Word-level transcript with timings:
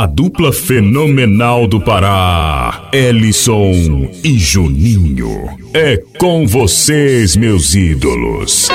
A 0.00 0.06
dupla 0.06 0.52
fenomenal 0.52 1.66
do 1.66 1.80
Pará, 1.80 2.88
Ellison 2.92 4.08
e 4.22 4.38
Juninho. 4.38 5.48
É 5.74 5.96
com 6.16 6.46
vocês, 6.46 7.34
meus 7.34 7.74
ídolos. 7.74 8.68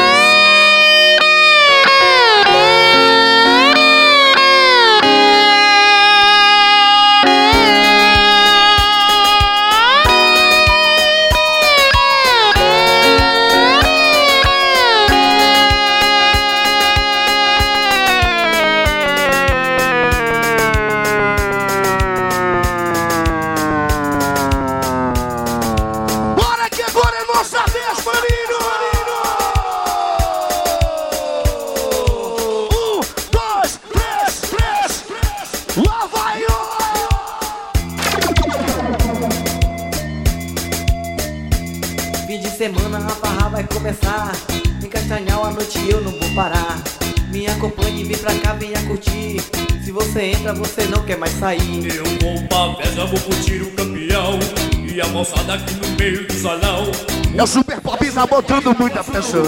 Sair. 51.30 51.96
Eu 51.96 52.04
vou 52.22 52.42
pra 52.48 52.76
festa, 52.76 53.06
vou 53.06 53.20
curtir 53.20 53.62
o 53.62 53.72
campeão. 53.72 54.40
E 54.88 55.02
a 55.02 55.08
moçada 55.08 55.56
aqui 55.56 55.74
no 55.76 55.88
meio 55.98 56.28
do 56.28 56.34
salão. 56.34 56.92
É 57.36 57.44
o 57.44 57.48
Super 57.48 57.82
Pop 57.82 58.12
tá 58.12 58.28
botando 58.28 58.76
muita 58.78 59.04
pressão. 59.04 59.44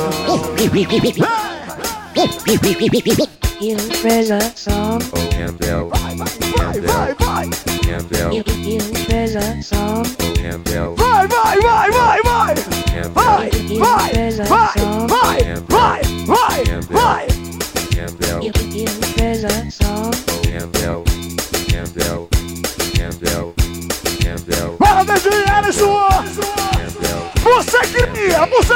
Impressão. 3.61 4.99
Vai, 6.57 6.81
vai, 6.81 6.81
vai, 6.81 7.15
vai. 7.15 7.49
Impressão. 8.65 10.03
Vai, 10.95 11.27
vai, 11.27 11.61
vai, 11.61 11.91
vai, 11.91 12.21
vai. 12.23 12.55
Vai, 13.13 13.49
vai, 13.49 13.77
vai, 13.77 14.14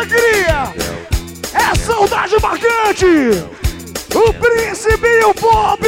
queria! 0.10 0.74
É 1.54 1.76
saudade 1.76 2.36
marcante! 2.42 3.06
O 4.16 4.34
príncipe 4.34 5.08
e 5.08 5.24
o 5.24 5.34
pop! 5.34 5.80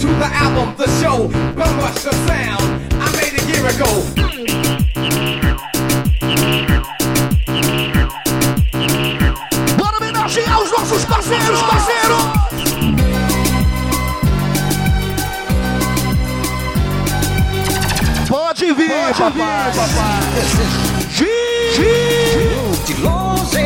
To 0.00 0.06
the 0.06 0.30
album, 0.32 0.74
the 0.78 0.88
show. 0.98 1.28
But 1.54 1.68
rush 1.82 2.02
the 2.04 2.12
sound 2.26 2.64
I 3.04 3.06
made 3.18 3.34
a 3.36 3.42
year 3.50 3.66
ago. 3.68 3.90
Bora 9.76 9.96
homenagear 9.98 10.58
os 10.62 10.70
nossos 10.70 11.04
parceiros, 11.04 11.60
parceiros! 11.62 12.24
Pode 18.26 18.72
vir, 18.72 19.14
papai, 19.18 19.72
papai. 19.76 20.20
De 22.86 22.94
longe, 23.02 23.64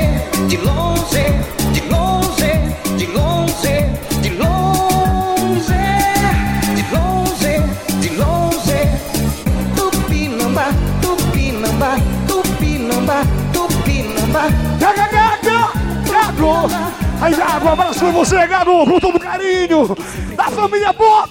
de 0.48 0.56
longe, 0.56 0.56
de 0.56 0.56
longe, 0.56 1.25
de 1.72 1.80
longe, 1.88 2.50
de 2.98 3.06
longe, 3.06 3.75
gago. 16.34 16.94
Aí, 17.21 17.34
Gago, 17.34 17.66
um 17.66 17.72
abraço 17.72 18.00
pra 18.00 18.10
você, 18.10 18.47
Gago, 18.47 18.87
com 18.87 19.00
todo 19.00 19.19
carinho 19.19 19.97
da 20.37 20.44
família 20.44 20.93
Bob. 20.93 21.31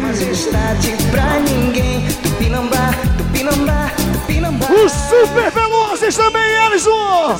Majestade 0.00 0.96
pra 1.10 1.40
ninguém. 1.40 2.06
Tupinambá, 2.22 2.94
tupinambá, 3.18 3.90
tupinambá. 4.12 4.66
Os 4.66 4.92
Super 4.92 5.50
Velozes 5.50 6.16
também, 6.16 6.48
Ellison. 6.66 7.36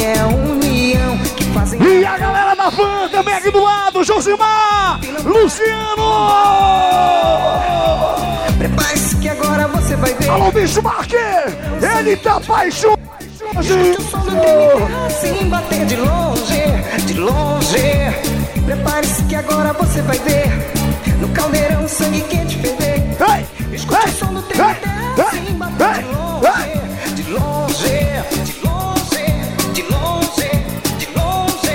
É 0.00 0.24
união 0.24 1.18
que 1.36 1.44
fazem. 1.46 1.82
E 1.82 2.04
a 2.04 2.18
galera 2.18 2.54
da 2.54 2.70
fã 2.70 3.08
também 3.10 3.34
aqui 3.34 3.50
do 3.50 3.62
lado, 3.62 4.04
Josimar, 4.04 5.00
Luciano. 5.24 6.04
Prepare-se 8.58 9.16
que 9.16 9.28
agora 9.28 9.66
você 9.68 9.96
vai 9.96 10.14
ver. 10.14 10.30
Alô, 10.30 10.52
bicho 10.52 10.82
Marque, 10.82 11.16
ele 11.16 12.16
tá 12.16 12.36
apaixonado. 12.36 12.95
Escute 13.58 13.98
o 13.98 14.10
som 14.10 14.18
do 14.20 14.30
TNK 14.30 15.06
assim 15.06 15.48
bater 15.48 15.86
de 15.86 15.96
longe, 15.96 16.62
de 17.06 17.14
longe. 17.14 18.12
Prepare-se 18.64 19.22
que 19.24 19.34
agora 19.34 19.72
você 19.72 20.02
vai 20.02 20.18
ver. 20.18 20.46
No 21.20 21.28
caldeirão 21.30 21.88
sangue 21.88 22.20
quente 22.22 22.56
ferver. 22.58 23.02
Escute 23.72 24.08
o 24.08 24.12
som 24.12 24.34
do 24.34 24.42
TNT 24.42 24.60
assim 25.20 25.54
bater 25.54 26.04
de 26.04 26.12
longe, 26.12 26.66
de 27.14 27.22
longe, 27.30 28.22
de 28.44 28.52
longe, 28.62 29.24
de 29.72 29.82
longe, 29.82 30.50
de 30.98 31.06
longe, 31.16 31.70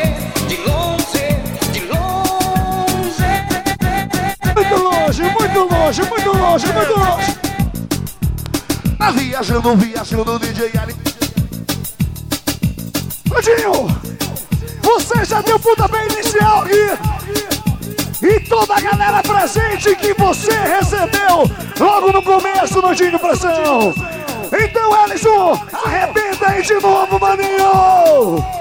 de 0.47 0.57
longe, 0.67 1.25
de 1.71 1.79
longe. 1.87 3.29
Muito 4.55 4.75
longe, 4.83 5.23
muito 5.23 5.59
longe, 5.73 6.01
muito 6.03 6.31
longe, 6.37 6.67
muito 6.73 6.99
longe. 6.99 7.37
Tá 8.97 9.11
viajando, 9.11 9.75
viajando, 9.75 10.39
DJ 10.39 10.71
Ali. 10.79 11.10
Tadinho, 13.31 13.87
você 14.81 15.25
já 15.25 15.41
deu 15.41 15.57
pontapé 15.57 16.05
inicial 16.07 16.63
aqui. 16.63 18.25
E 18.25 18.39
toda 18.41 18.75
a 18.75 18.81
galera 18.81 19.23
presente 19.23 19.95
que 19.95 20.13
você 20.13 20.51
recebeu 20.51 21.49
logo 21.79 22.11
no 22.11 22.21
começo, 22.21 22.81
Nandinho 22.81 23.17
Pressão. 23.17 23.95
Então, 24.51 25.05
Ellison, 25.05 25.59
arrebenta 25.73 26.49
aí 26.49 26.61
de 26.61 26.73
novo, 26.75 27.19
maninho. 27.19 28.60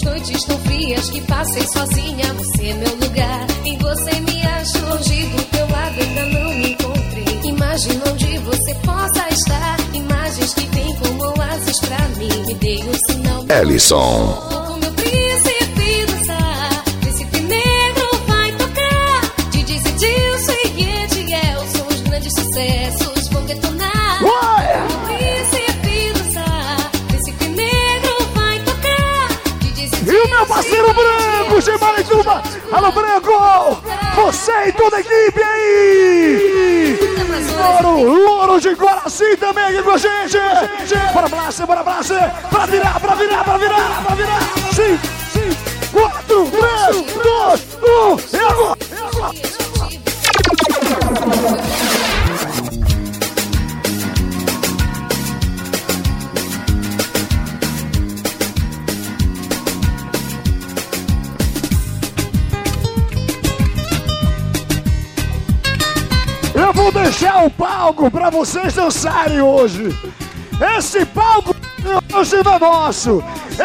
E 0.00 0.04
noites 0.04 0.44
tão 0.44 0.58
frias 0.60 1.10
que 1.10 1.20
passei 1.22 1.66
sozinha. 1.66 2.32
Você 2.34 2.68
é 2.68 2.74
meu 2.74 2.94
lugar. 2.96 3.46
Em 3.64 3.76
você 3.78 4.20
me 4.20 4.46
acho. 4.46 4.84
Longe 4.86 5.26
do 5.26 5.42
teu 5.50 5.68
lado 5.68 6.00
ainda 6.00 6.26
não 6.26 6.54
me 6.54 6.72
encontrei. 6.72 7.40
Imagina 7.44 8.02
onde 8.10 8.38
você 8.38 8.74
possa 8.76 9.28
estar. 9.30 9.76
Imagens 9.92 10.54
que 10.54 10.66
vêm 10.74 10.94
como 10.96 11.38
oásis 11.38 11.80
pra 11.80 12.08
mim. 12.16 12.46
Me 12.46 12.54
dei 12.54 12.82
um 12.84 13.12
sinal. 13.12 13.44
Ellison. 13.48 14.49
Alô, 32.72 32.92
Branco! 32.92 33.82
Você 34.14 34.68
e 34.68 34.72
toda 34.72 34.96
a 34.96 35.00
equipe 35.00 35.42
aí! 35.42 36.98
Louro, 37.82 38.02
louro 38.02 38.60
de 38.60 38.74
Guaraci 38.74 39.36
também 39.36 39.64
aqui 39.64 39.82
com 39.82 39.90
a 39.90 39.98
gente! 39.98 40.38
Bora, 41.12 41.28
Blaster, 41.28 41.66
bora, 41.66 41.82
Blaster! 41.82 42.30
Pra 42.48 42.66
virar, 42.66 43.00
pra 43.00 43.14
virar, 43.16 43.44
pra 43.44 43.58
virar, 43.58 44.02
pra 44.04 44.14
virar! 44.14 44.40
5, 44.72 44.98
4, 45.92 46.50
3, 46.50 46.96
2, 47.22 47.66
1... 48.26 48.29
palco 68.00 68.10
para 68.10 68.30
vocês 68.30 68.72
dançarem 68.72 69.42
hoje. 69.42 69.94
Esse 70.78 71.04
palco 71.06 71.54
é 71.84 72.16
hoje 72.16 72.36
é 72.36 72.58
nosso. 72.58 73.22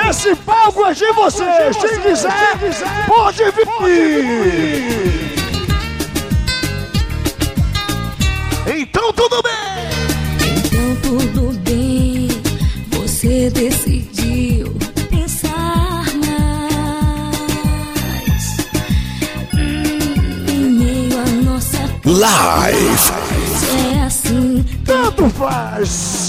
Esse 0.10 0.36
palco 0.36 0.86
é 0.86 0.94
de 0.94 1.10
vocês. 1.14 1.78
Quem 1.78 2.02
quiser, 2.02 2.58
pode 3.08 3.44
vir. 3.44 3.64
Então 8.68 9.14
tudo 9.14 9.42
bem. 9.42 9.54
Então 10.58 10.96
tudo 11.02 11.58
bem. 11.60 12.28
Você 12.92 13.50
decidiu 13.52 14.76
pensar 15.10 16.04
mais. 16.26 17.38
Hum, 19.54 20.46
em 20.50 20.66
meio 20.72 21.20
à 21.20 21.26
nossa. 21.44 21.80
Live 22.04 22.85
tu 25.26 25.30
faz? 25.30 26.25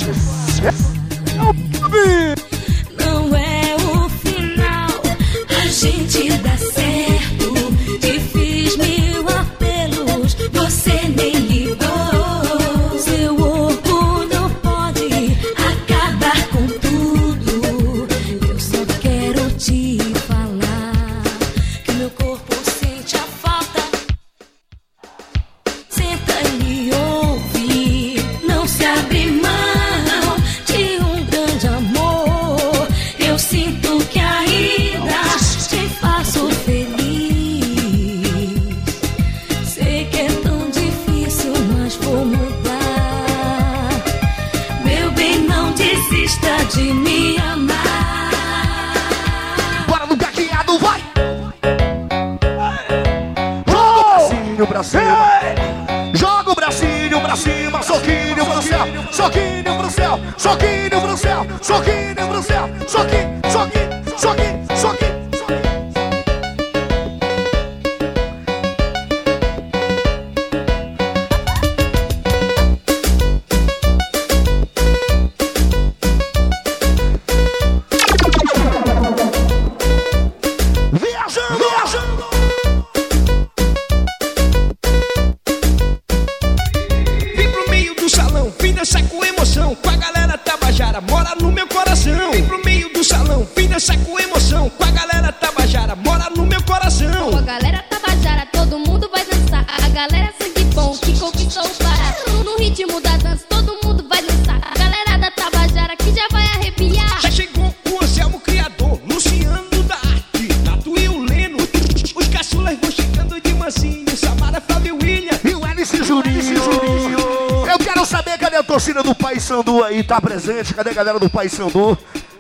galera 120.97 121.19
do 121.19 121.29
Pai 121.29 121.47
Sandu. 121.47 121.97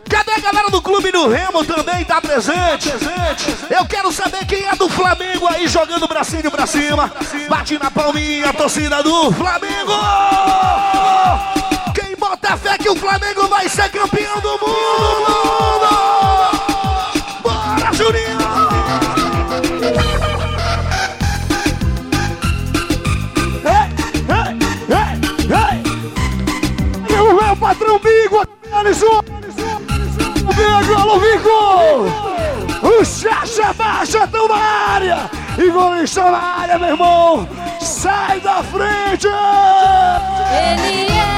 Cadê 0.08 0.32
a 0.32 0.41
galera 0.41 0.70
do 0.70 0.81
Clube 0.81 1.12
do 1.12 1.29
Remo 1.29 1.62
também? 1.62 2.03
Tá 2.06 2.23
presente? 2.23 2.91
Eu 3.69 3.85
quero 3.85 4.11
saber 4.11 4.47
quem 4.47 4.64
é 4.64 4.75
do 4.75 4.88
Flamengo 4.88 5.47
aí 5.47 5.69
jogando 5.69 6.05
o 6.05 6.08
bracinho 6.08 6.50
pra 6.50 6.64
cima. 6.64 7.12
Bate 7.50 7.79
na 7.79 7.91
palminha, 7.91 8.50
torcida 8.55 9.03
do 9.03 9.31
Flamengo. 9.32 9.75
Baixa 33.66 33.75
baixo, 33.75 34.18
é 34.18 34.26
tua 34.28 34.56
área! 34.56 35.30
E 35.58 35.70
goleirão 35.70 36.30
na 36.30 36.38
área, 36.38 36.78
meu 36.78 36.88
irmão! 36.90 37.49
Sai 37.80 38.38
da 38.40 38.62
frente! 38.62 39.26
Ele 40.52 41.11
é 41.11 41.36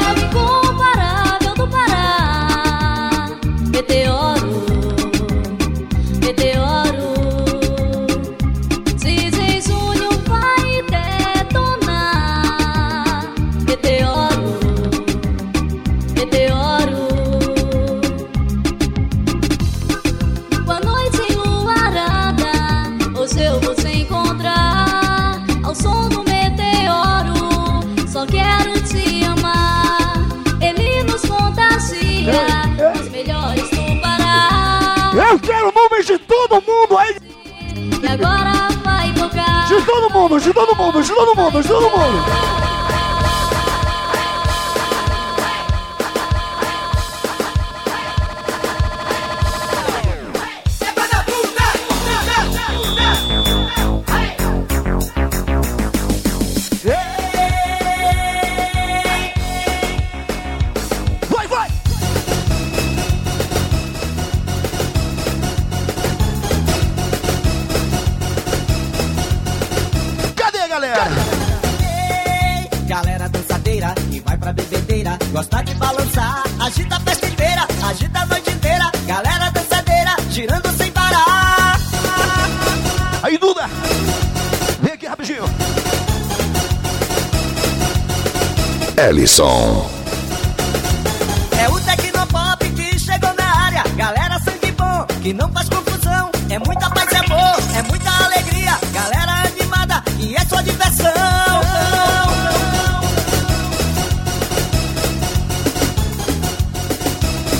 ajuda 40.38 40.66
no 40.66 40.74
mundo, 40.74 40.98
ajuda 41.00 41.24
no 41.24 41.34
mundo, 41.34 41.58
ajuda 41.58 41.80
no 41.80 41.90
mundo. 41.90 42.77
Ellison. 89.18 89.84
É 91.60 91.68
o 91.68 91.80
Tecnopop 91.80 92.70
que 92.70 92.96
chegou 93.00 93.34
na 93.34 93.64
área. 93.64 93.82
Galera, 93.96 94.38
sangue 94.38 94.70
bom, 94.70 95.04
que 95.20 95.32
não 95.32 95.50
faz 95.50 95.68
confusão. 95.68 96.30
É 96.48 96.58
muita 96.60 96.88
paz 96.90 97.10
e 97.10 97.16
amor, 97.16 97.58
é 97.76 97.82
muita 97.82 98.10
alegria. 98.24 98.78
Galera 98.92 99.32
animada, 99.48 100.04
e 100.20 100.36
é 100.36 100.44
só 100.44 100.60
diversão. 100.60 101.10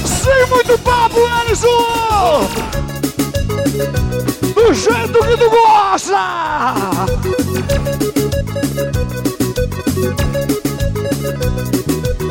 Sem 0.07 0.47
muito 0.49 0.79
papo, 0.79 1.19
Ellison! 1.41 2.49
Do 4.55 4.75
jeito 4.75 5.19
que 5.27 5.37
tu 5.37 5.51
gosta! 5.51 7.09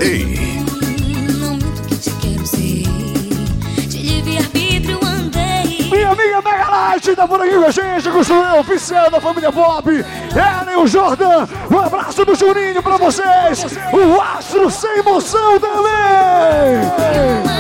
Ei, 0.01 0.62
Não 1.39 1.51
muito 1.51 1.88
que 1.88 1.96
te 1.96 2.10
quero 2.12 2.46
ser. 2.46 2.84
De 3.88 3.98
livre-arbítrio 3.98 5.00
andei. 5.04 5.89
Minha 5.92 6.10
amiga 6.10 6.42
Mega 6.42 6.70
Light 6.70 7.16
tá 7.16 7.27
por 7.27 7.42
aqui 7.42 7.56
com 7.56 7.66
a 7.66 7.72
gente, 7.72 8.10
construiu 8.10 8.60
oficial 8.60 9.12
da 9.12 9.22
família 9.22 9.51
Pop. 9.51 9.89
Ela 9.89 10.72
e 10.72 10.75
o 10.75 10.88
Jordan. 10.88 11.48
Um 11.72 11.80
abraço 11.80 12.25
do 12.25 12.36
Juninho 12.36 12.82
pra 12.82 12.98
vocês. 12.98 13.66
O 13.94 14.22
Astro 14.22 14.70
sem 14.72 15.00
emoção 15.00 15.60
também. 15.60 17.57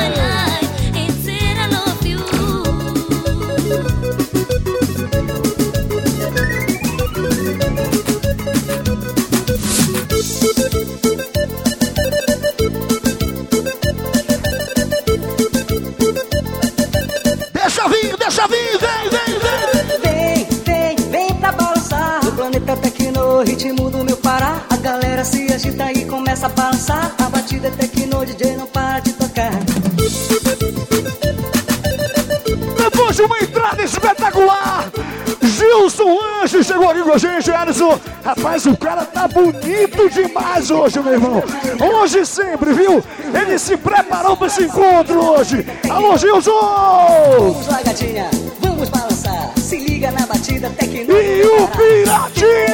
Gente, 37.17 37.51
Alisson. 37.51 37.99
Rapaz, 38.23 38.65
o 38.65 38.75
cara 38.77 39.05
tá 39.05 39.27
bonito 39.27 40.09
demais 40.09 40.69
hoje, 40.69 40.99
meu 40.99 41.13
irmão. 41.13 41.43
Hoje 41.79 42.25
sempre, 42.25 42.73
viu? 42.73 43.03
Ele 43.33 43.57
se 43.57 43.77
preparou 43.77 44.35
para 44.35 44.47
esse 44.47 44.63
encontro 44.63 45.23
hoje. 45.23 45.65
Alô, 45.89 46.17
Gilson! 46.17 46.51
Vamos 46.51 47.67
lá, 47.67 47.81
gatinha, 47.83 48.29
vamos 48.59 48.89
balançar. 48.89 49.51
Se 49.57 49.77
liga 49.77 50.11
na 50.11 50.25
batida 50.25 50.69
Tecno. 50.77 51.13
E 51.13 51.41
o 51.43 51.67
Piratinha! 51.69 52.66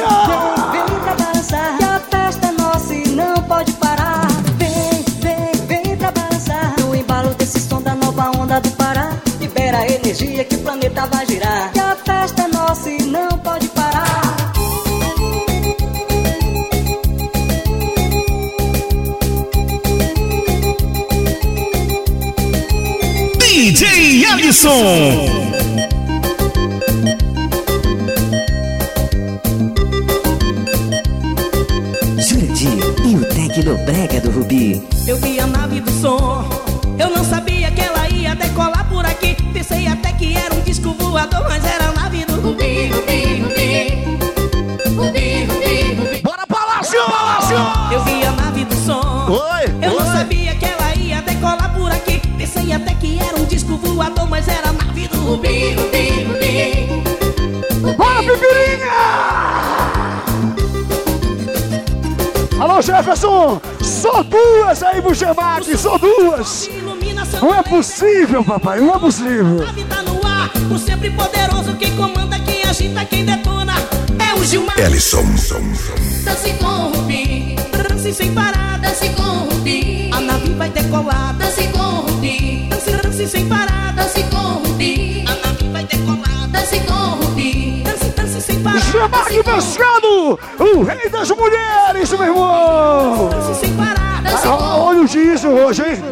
Pensei 39.84 39.98
até 39.98 40.12
que 40.12 40.34
era 40.34 40.54
um 40.54 40.60
disco 40.60 40.94
voador, 40.94 41.44
mas 41.46 41.62
era 41.62 41.88
a 41.90 41.92
nave 41.92 42.24
do 42.24 42.40
Rubi, 42.40 42.86
Rubi, 42.88 43.42
Rubi. 43.42 44.16
Rubi, 44.96 45.44
Rubi, 45.44 45.94
Rubi. 45.94 46.20
Bora, 46.22 46.46
Palácio! 46.46 47.00
Palácio! 47.06 47.56
Eu 47.92 48.02
vi 48.04 48.24
a 48.24 48.30
nave 48.32 48.64
do 48.64 48.74
som. 48.76 49.26
Oi, 49.28 49.64
Eu 49.82 49.90
não 49.90 49.98
oi. 49.98 50.16
sabia 50.16 50.54
que 50.54 50.64
ela 50.64 50.94
ia 50.96 51.20
decolar 51.20 51.74
por 51.74 51.90
aqui. 51.92 52.18
Pensei 52.38 52.72
até 52.72 52.94
que 52.94 53.18
era 53.18 53.36
um 53.38 53.44
disco 53.44 53.76
voador, 53.76 54.26
mas 54.26 54.48
era 54.48 54.70
a 54.70 54.72
nave 54.72 55.06
do 55.08 55.18
Rubi, 55.20 55.74
Rubi, 55.74 56.24
Rubi. 56.24 57.94
Bora, 57.94 58.22
Pipirinha! 58.22 58.94
Alô, 62.58 62.80
Jefferson! 62.80 63.60
Só 63.82 64.22
duas 64.22 64.82
aí 64.82 65.02
pro 65.02 65.14
Chemac, 65.14 65.76
só 65.76 65.98
duas! 65.98 66.70
Não 67.44 67.54
é 67.54 67.62
possível, 67.62 68.42
papai, 68.42 68.80
não 68.80 68.94
é 68.94 68.98
possível! 68.98 69.66
A 69.68 69.94
tá 69.94 70.02
no 70.02 70.26
ar, 70.26 70.50
o 70.72 70.78
sempre 70.78 71.10
poderoso, 71.10 71.76
quem 71.76 71.94
comanda, 71.94 72.38
quem 72.38 72.64
agita, 72.64 73.04
quem 73.04 73.26
detona. 73.26 73.74
É 74.18 74.34
o 74.34 74.42
Gilmar. 74.42 74.80
Ellison. 74.80 75.22
Dance 76.24 76.54
com 76.54 76.88
Rubi, 76.88 77.54
Dance 77.70 78.14
sem 78.14 78.32
parar, 78.32 78.78
dance 78.78 79.10
com 79.10 79.22
Rubi, 79.54 80.10
a 80.14 80.20
nave 80.20 80.54
vai 80.54 80.70
decolar. 80.70 81.34
dance 81.34 81.68
com 81.68 81.78
Rubi, 82.10 82.66
Dance, 82.70 82.90
dance 82.90 83.28
sem 83.28 83.46
parar, 83.46 83.92
dance 83.92 84.22
com 84.22 84.66
Rubi, 84.66 85.26
a 85.28 85.34
nave 85.46 85.68
vai 85.68 85.84
decolar. 85.84 86.48
dance 86.48 86.80
com 86.80 86.94
Rubi. 87.26 87.82
Dance, 87.84 88.08
dance 88.08 88.40
sem 88.40 88.62
parar. 88.62 88.80
Chemac 88.80 89.44
Pescado, 89.44 90.38
o 90.60 90.82
rei 90.82 91.10
das 91.10 91.30
mulheres, 91.30 92.10
meu 92.10 92.22
irmão! 92.22 93.28
Dance 93.28 93.60
sem 93.60 93.74
parar. 93.74 94.22
Dance 94.22 94.48
Ah, 94.48 94.56
com 94.56 94.64
olha 94.80 95.00
o 95.02 95.06
disso 95.06 95.48
hoje, 95.48 95.82
hein? 95.82 96.02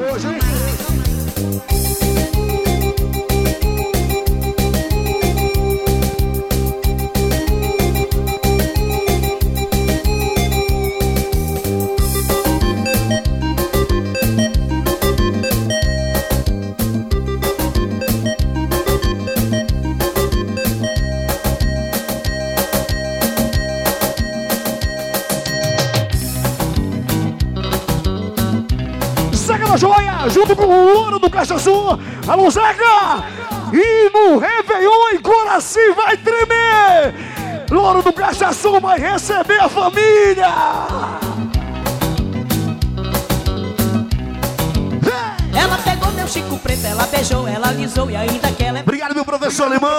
Caixa 31.42 31.58
Sul. 31.58 31.98
Alô, 32.28 32.48
Zeca! 32.48 33.24
E 33.72 34.10
no 34.10 34.38
Réveillon 34.38 35.08
em 35.12 35.18
Coraci 35.20 35.90
vai 35.90 36.16
tremer! 36.16 37.14
Louro 37.68 38.00
do 38.00 38.12
Caixa 38.12 38.52
Sul 38.52 38.80
vai 38.80 38.96
receber 39.00 39.58
a 39.60 39.68
família! 39.68 40.46
Ela 45.52 45.78
pegou 45.78 46.12
meu 46.12 46.28
Chico 46.28 46.56
Preto, 46.58 46.86
ela 46.86 47.06
beijou, 47.06 47.48
ela 47.48 47.70
alisou 47.70 48.08
e 48.08 48.14
ainda 48.14 48.48
que 48.52 48.62
ela 48.62 48.78
é. 48.78 48.82
Obrigado, 48.82 49.12
meu 49.12 49.24
professor 49.24 49.64
alemão! 49.64 49.90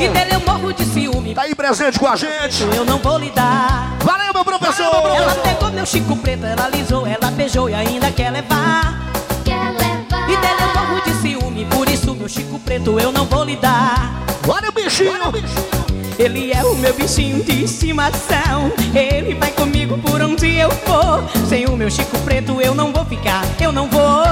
E 0.00 0.08
dele 0.08 0.36
eu 0.36 0.40
morro 0.40 0.72
de 0.72 0.86
ciúme. 0.86 1.34
Tá 1.34 1.42
aí 1.42 1.54
presente 1.54 1.98
com 1.98 2.06
a 2.06 2.16
gente! 2.16 2.62
Eu 2.74 2.86
não 2.86 2.96
vou 2.96 3.18
lhe 3.18 3.30
dar. 3.30 3.94
Valeu, 4.02 4.32
meu 4.32 4.44
professor! 4.44 4.86
Ela 5.14 5.34
pegou 5.34 5.70
meu 5.70 5.84
Chico 5.84 6.16
Preto, 6.16 6.46
ela 6.46 6.64
alisou, 6.64 7.06
ela 7.06 7.30
beijou 7.30 7.68
e 7.68 7.74
ainda 7.74 8.10
quer 8.10 8.30
levar. 8.30 9.01
E 10.32 10.36
dele 10.36 10.62
eu 10.62 10.80
morro 10.80 11.00
de 11.02 11.12
ciúme, 11.20 11.66
por 11.66 11.86
isso 11.88 12.14
meu 12.14 12.26
Chico 12.26 12.58
Preto 12.60 12.98
eu 12.98 13.12
não 13.12 13.26
vou 13.26 13.44
lhe 13.44 13.56
dar. 13.56 14.24
Olha 14.48 14.70
o 14.70 14.72
bichinho! 14.72 15.12
Ele 16.18 16.52
é 16.52 16.64
o 16.64 16.74
meu 16.76 16.94
bichinho 16.94 17.44
de 17.44 17.64
estimação. 17.64 18.72
Ele 18.94 19.34
vai 19.34 19.50
comigo 19.50 19.98
por 19.98 20.22
onde 20.22 20.56
eu 20.56 20.70
for. 20.70 21.22
Sem 21.48 21.66
o 21.66 21.76
meu 21.76 21.90
Chico 21.90 22.18
Preto 22.20 22.62
eu 22.62 22.74
não 22.74 22.92
vou 22.92 23.04
ficar, 23.04 23.44
eu 23.60 23.72
não 23.72 23.88
vou. 23.88 24.24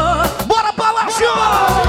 Bora, 0.47 0.73
Palácio! 0.73 1.27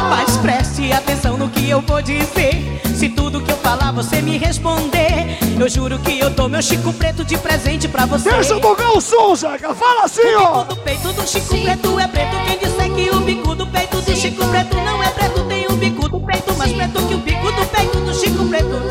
Mas 0.10 0.36
preste 0.38 0.92
atenção 0.92 1.38
no 1.38 1.50
que 1.50 1.70
eu 1.70 1.80
vou 1.80 2.02
dizer. 2.02 2.82
Se 2.94 3.08
tudo 3.08 3.42
que 3.42 3.52
eu 3.52 3.58
falar 3.58 3.92
você 3.92 4.22
me 4.22 4.38
responder, 4.38 5.40
Eu 5.62 5.70
juro 5.70 6.00
que 6.00 6.18
eu 6.18 6.32
dou 6.32 6.50
meu 6.50 6.60
Chico 6.60 6.92
Preto 6.92 7.24
de 7.24 7.38
presente 7.38 7.88
pra 7.88 8.08
você. 8.08 8.32
Deixa 8.32 8.54
eu 8.54 8.60
tocar 8.60 8.98
o 8.98 9.00
som, 9.00 9.36
Zeca. 9.36 9.76
Fala 9.76 10.06
assim, 10.06 10.24
O 10.34 10.42
ó. 10.42 10.64
bico 10.64 10.74
do 10.74 10.82
peito 10.82 11.14
do 11.14 11.28
Chico 11.28 11.56
Preto 11.56 12.00
é 12.00 12.08
preto. 12.08 12.36
Quem 12.48 12.58
disser 12.58 12.92
que 12.96 13.16
o 13.16 13.20
bico 13.20 13.54
do 13.54 13.68
peito 13.68 14.02
do 14.02 14.16
Chico 14.16 14.44
Preto 14.48 14.76
não 14.78 15.04
é 15.04 15.10
preto, 15.12 15.44
tem 15.44 15.68
o 15.68 15.74
bico 15.74 16.10
do 16.10 16.20
peito 16.20 16.56
mais 16.56 16.74
preto 16.74 17.08
que 17.08 17.14
o 17.14 17.20
bico 17.20 17.52
do 17.52 17.66
peito 17.68 18.00
do 18.00 18.12
Chico 18.12 18.44
Preto. 18.48 18.82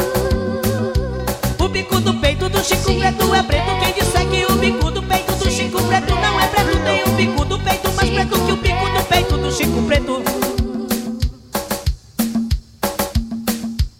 O 1.59 1.69
bico 1.69 2.01
do 2.01 2.15
peito 2.15 2.49
do 2.49 2.63
Chico 2.63 2.95
Preto 2.95 3.35
é 3.35 3.43
preto. 3.43 3.81
Quem 3.81 3.93
disser 3.93 4.29
que 4.29 4.53
o 4.53 4.57
bico 4.57 4.91
do 4.93 5.03
peito 5.03 5.33
do 5.35 5.51
Chico 5.51 5.83
Preto 5.83 6.15
não 6.15 6.41
é 6.41 6.47
preto, 6.47 6.85
tem 6.85 7.03
o 7.03 7.09
bico 7.17 7.45
do 7.47 7.59
peito 7.59 7.93
mais 7.95 8.11
preto 8.11 8.45
que 8.47 8.53
o 8.53 8.57
bico 8.57 8.89
do 8.91 9.03
peito 9.09 9.37
do 9.37 9.51
Chico 9.51 9.83
Preto. 9.83 10.23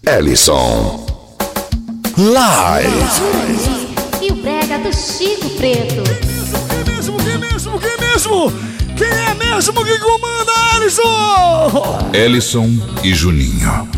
Ellison. 0.07 1.10
Live. 2.21 2.91
E 4.21 4.31
o 4.31 4.35
brega 4.35 4.79
do 4.79 4.93
Chico 4.93 5.49
Preto. 5.57 6.03
Quem 6.69 6.95
mesmo, 6.95 7.17
quem 7.17 7.39
mesmo, 7.39 7.81
quem 7.81 7.97
mesmo? 7.99 8.53
Quem 8.95 9.09
é 9.09 9.35
mesmo 9.35 9.83
que 9.83 9.99
comanda, 9.99 10.53
Alisson? 10.75 12.11
Ellison 12.13 12.69
e 13.03 13.15
Juninho. 13.15 13.89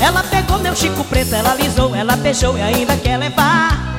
Ela 0.00 0.24
pegou 0.24 0.58
meu 0.58 0.74
Chico 0.74 1.04
Preto, 1.04 1.32
ela 1.32 1.52
alisou, 1.52 1.94
ela 1.94 2.16
beijou 2.16 2.58
e 2.58 2.62
ainda 2.62 2.96
quer 2.96 3.18
levar. 3.18 3.96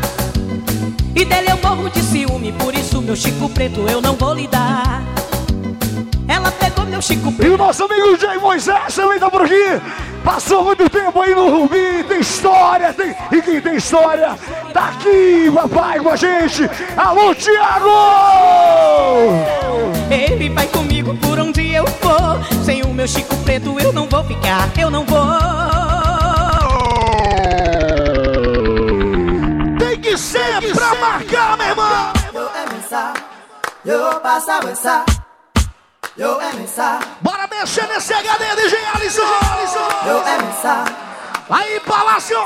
E 1.15 1.23
dele 1.23 1.51
eu 1.51 1.57
morro 1.63 1.89
de 1.89 2.01
ciúme, 2.01 2.51
por 2.51 2.75
isso 2.75 3.01
meu 3.01 3.15
Chico 3.15 3.47
Preto 3.47 3.87
eu 3.87 4.01
não 4.01 4.13
vou 4.13 4.33
lhe 4.33 4.47
dar. 4.49 5.01
Ela 6.27 6.51
pegou 6.51 6.85
meu 6.85 7.01
Chico 7.01 7.29
E 7.29 7.31
Preto. 7.31 7.53
o 7.53 7.57
nosso 7.57 7.85
amigo 7.85 8.19
Jay 8.19 8.37
Moisés 8.37 8.93
também 8.93 9.17
tá 9.19 9.29
por 9.31 9.43
aqui. 9.43 9.81
Passou 10.27 10.61
muito 10.61 10.89
tempo 10.89 11.21
aí 11.21 11.33
no 11.33 11.49
Rubi, 11.49 12.03
tem 12.03 12.19
história, 12.19 12.93
tem... 12.93 13.15
e 13.31 13.41
quem 13.41 13.61
tem 13.61 13.77
história 13.77 14.37
tá 14.73 14.89
aqui, 14.89 15.49
papai, 15.55 16.01
com 16.01 16.09
a 16.09 16.17
gente. 16.17 16.69
Alô, 16.97 17.33
Thiago! 17.33 17.89
Ele 20.11 20.49
vai 20.49 20.67
comigo 20.67 21.15
por 21.15 21.39
onde 21.39 21.73
eu 21.73 21.87
for. 21.87 22.43
Sem 22.65 22.83
o 22.83 22.93
meu 22.93 23.07
Chico 23.07 23.37
Preto 23.37 23.79
eu 23.79 23.93
não 23.93 24.05
vou 24.05 24.21
ficar, 24.25 24.69
eu 24.77 24.89
não 24.89 25.05
vou. 25.05 25.39
Tem 29.79 30.01
que 30.01 30.17
ser 30.17 30.73
pra 30.73 30.93
marcar, 30.95 31.57
meu 31.57 31.67
irmão! 31.67 32.13
Yo 32.33 32.49
emesa, 32.65 33.13
yo 33.85 34.19
pasa 34.19 34.57
avançar. 34.57 35.05
Yo 36.17 36.37
emesa, 36.41 36.99
Bora 37.21 37.36
mexer 37.59 37.87
nesse 37.87 38.13
HD, 38.13 38.43
DJ 38.55 38.77
Alisson! 38.93 39.21
yo 40.05 40.19
emesa, 40.19 40.85
Aí, 41.49 41.79
Palácio! 41.79 42.37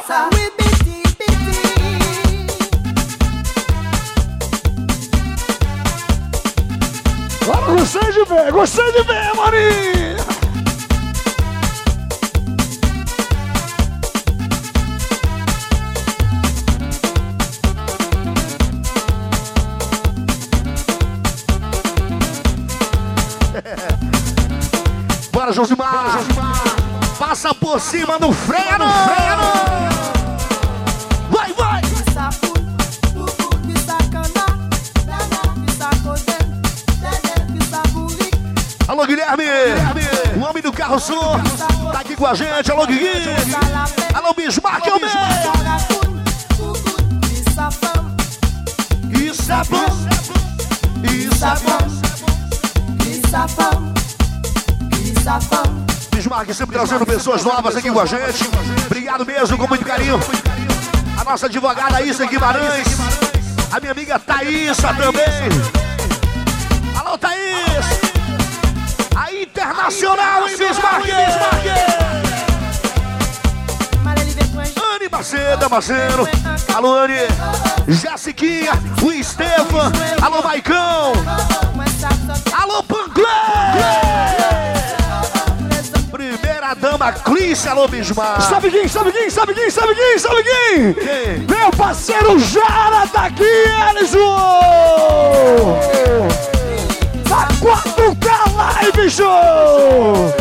Agora 7.41 7.71
gostei 7.73 8.11
de 8.11 8.25
ver, 8.25 8.51
gostei 8.51 8.91
de 8.91 9.03
ver, 9.03 9.35
Marinho! 9.35 10.11
Bora, 25.41 25.53
Josimar! 25.53 26.19
Passa 27.17 27.51
por 27.55 27.81
cima, 27.81 28.19
não 28.19 28.31
freia, 28.31 28.77
não 28.77 28.87
freia, 29.05 29.35
não! 29.35 29.53
Vai, 31.31 31.51
vai! 31.53 31.81
Alô, 38.87 39.07
Guilherme! 39.07 39.45
O 40.37 40.41
homem 40.47 40.61
do 40.61 40.71
carro 40.71 40.99
som 40.99 41.41
tá 41.91 42.01
aqui 42.01 42.15
com 42.15 42.27
a 42.27 42.35
gente. 42.35 42.71
Alô, 42.71 42.85
Guigui! 42.85 43.07
Alô, 44.13 44.35
Bismarck 44.35 44.87
Almeida! 44.87 45.09
Jaga 45.09 45.79
pun, 45.87 46.21
pupun 46.55 47.19
bisa 47.27 47.67
pam, 47.81 48.15
Isso 49.19 49.51
é 49.51 49.63
bom! 49.63 49.87
Isso 51.03 51.43
é 53.35 53.47
bom! 53.55 54.00
Pam. 55.23 55.63
Bismarck 56.11 56.53
sempre 56.53 56.75
trazendo 56.75 57.05
pessoas 57.05 57.43
novas 57.43 57.75
aqui 57.75 57.91
com 57.91 57.99
a 57.99 58.05
gente. 58.05 58.49
Obrigado 58.85 59.25
mesmo, 59.25 59.57
com 59.57 59.67
muito 59.67 59.85
carinho. 59.85 60.19
A 61.19 61.23
nossa 61.23 61.45
advogada 61.45 62.01
Issa 62.01 62.25
Guimarães. 62.25 62.87
A 63.71 63.79
minha 63.79 63.91
amiga 63.91 64.19
Thaísa 64.19 64.93
também. 64.93 65.49
Alô, 66.99 67.17
Thaís! 67.17 67.85
A 69.15 69.31
Internacional 69.33 70.47
em 70.49 70.57
Bismarck! 70.57 71.07
Anne 74.95 75.09
Maceda, 75.09 75.69
Maceno. 75.69 76.27
Alô, 76.73 76.97
Anne. 76.97 77.15
Jessiquinha, 77.87 78.73
o 79.01 79.11
Estefan. 79.11 79.91
Alô, 80.21 80.41
Maicão. 80.43 81.13
Alô, 82.53 82.83
Panglé! 82.83 83.10
Dama, 87.01 87.13
Clícia, 87.13 87.71
alô, 87.71 87.87
Bismarck. 87.87 88.43
Sabe 88.43 88.69
quem, 88.69 88.87
sabe 88.87 89.11
quem, 89.11 89.27
sabe 89.27 89.55
quem, 89.55 89.71
sabe 89.71 89.95
quem, 89.95 90.19
sabe 90.19 90.43
quem? 90.43 90.95
Meu 91.49 91.71
parceiro 91.71 92.37
Jara 92.37 93.07
tá 93.07 93.25
aqui, 93.25 93.65
Alisson! 93.89 94.19
Tá 97.27 97.47
4K 97.59 98.53
Live 98.55 99.09
Show! 99.09 100.31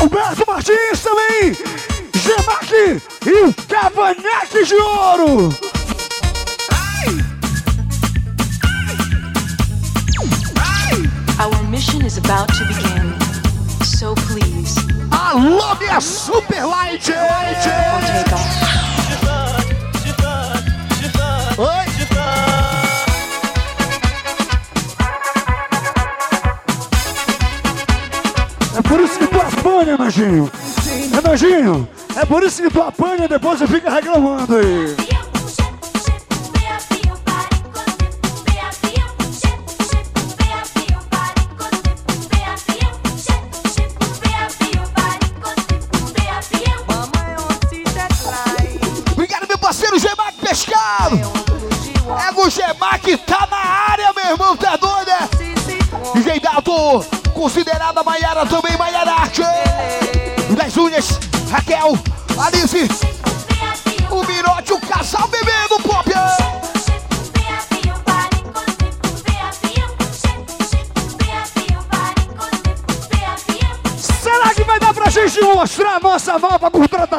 Alberto 0.00 0.44
Martins 0.46 1.00
também! 1.02 1.54
Gemac 2.14 3.02
e 3.26 3.44
o 3.44 3.54
Cavanhaque 3.68 4.64
de 4.64 4.74
Ouro! 4.76 5.54
Our 11.38 11.62
mission 11.70 12.04
is 12.04 12.18
about 12.18 12.48
to 12.54 12.64
begin. 12.66 13.14
So 13.84 14.14
please, 14.14 14.74
Alô, 15.10 15.74
minha 15.78 16.00
Super 16.00 16.64
Light! 16.64 17.10
Oi! 21.58 21.86
É 28.76 28.82
por 28.82 29.00
isso 29.00 29.18
que 29.18 29.26
tu 29.26 29.40
apanha, 29.40 29.96
Nojinho! 29.96 30.50
É! 32.16 32.20
É 32.20 32.24
por 32.24 32.42
isso 32.42 32.62
que 32.62 32.70
tu 32.70 32.82
apanha 32.82 33.24
e 33.24 33.28
depois 33.28 33.58
você 33.58 33.66
fica 33.66 33.90
reclamando 33.90 34.56
aí! 34.56 35.15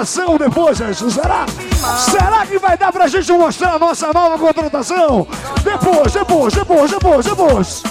Contratação 0.08 0.38
depois, 0.38 0.78
gente? 0.78 1.12
Será? 1.12 1.46
Será 1.98 2.46
que 2.46 2.58
vai 2.58 2.78
dar 2.78 2.92
pra 2.92 3.08
gente 3.08 3.32
mostrar 3.34 3.74
a 3.74 3.80
nossa 3.80 4.14
nova 4.14 4.38
contratação? 4.38 5.28
Depois, 5.64 6.14
depois, 6.14 6.54
depois, 6.54 6.92
depois, 6.92 7.26
depois. 7.26 7.84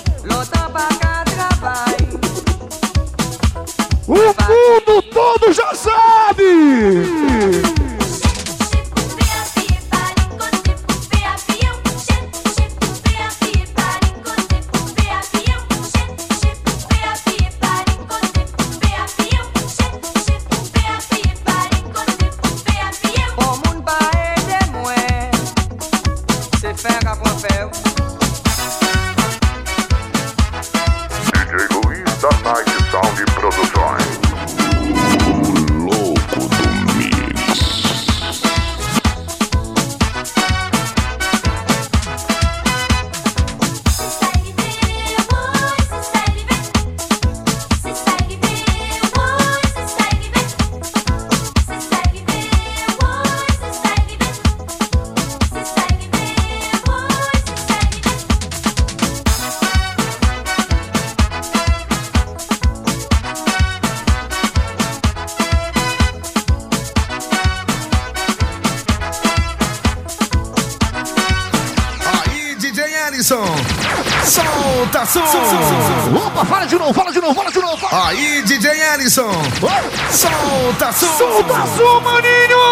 Solta 80.11 80.93
som. 80.93 81.09
Solta 81.19 81.67
som, 81.77 82.03
maninho! 82.03 82.67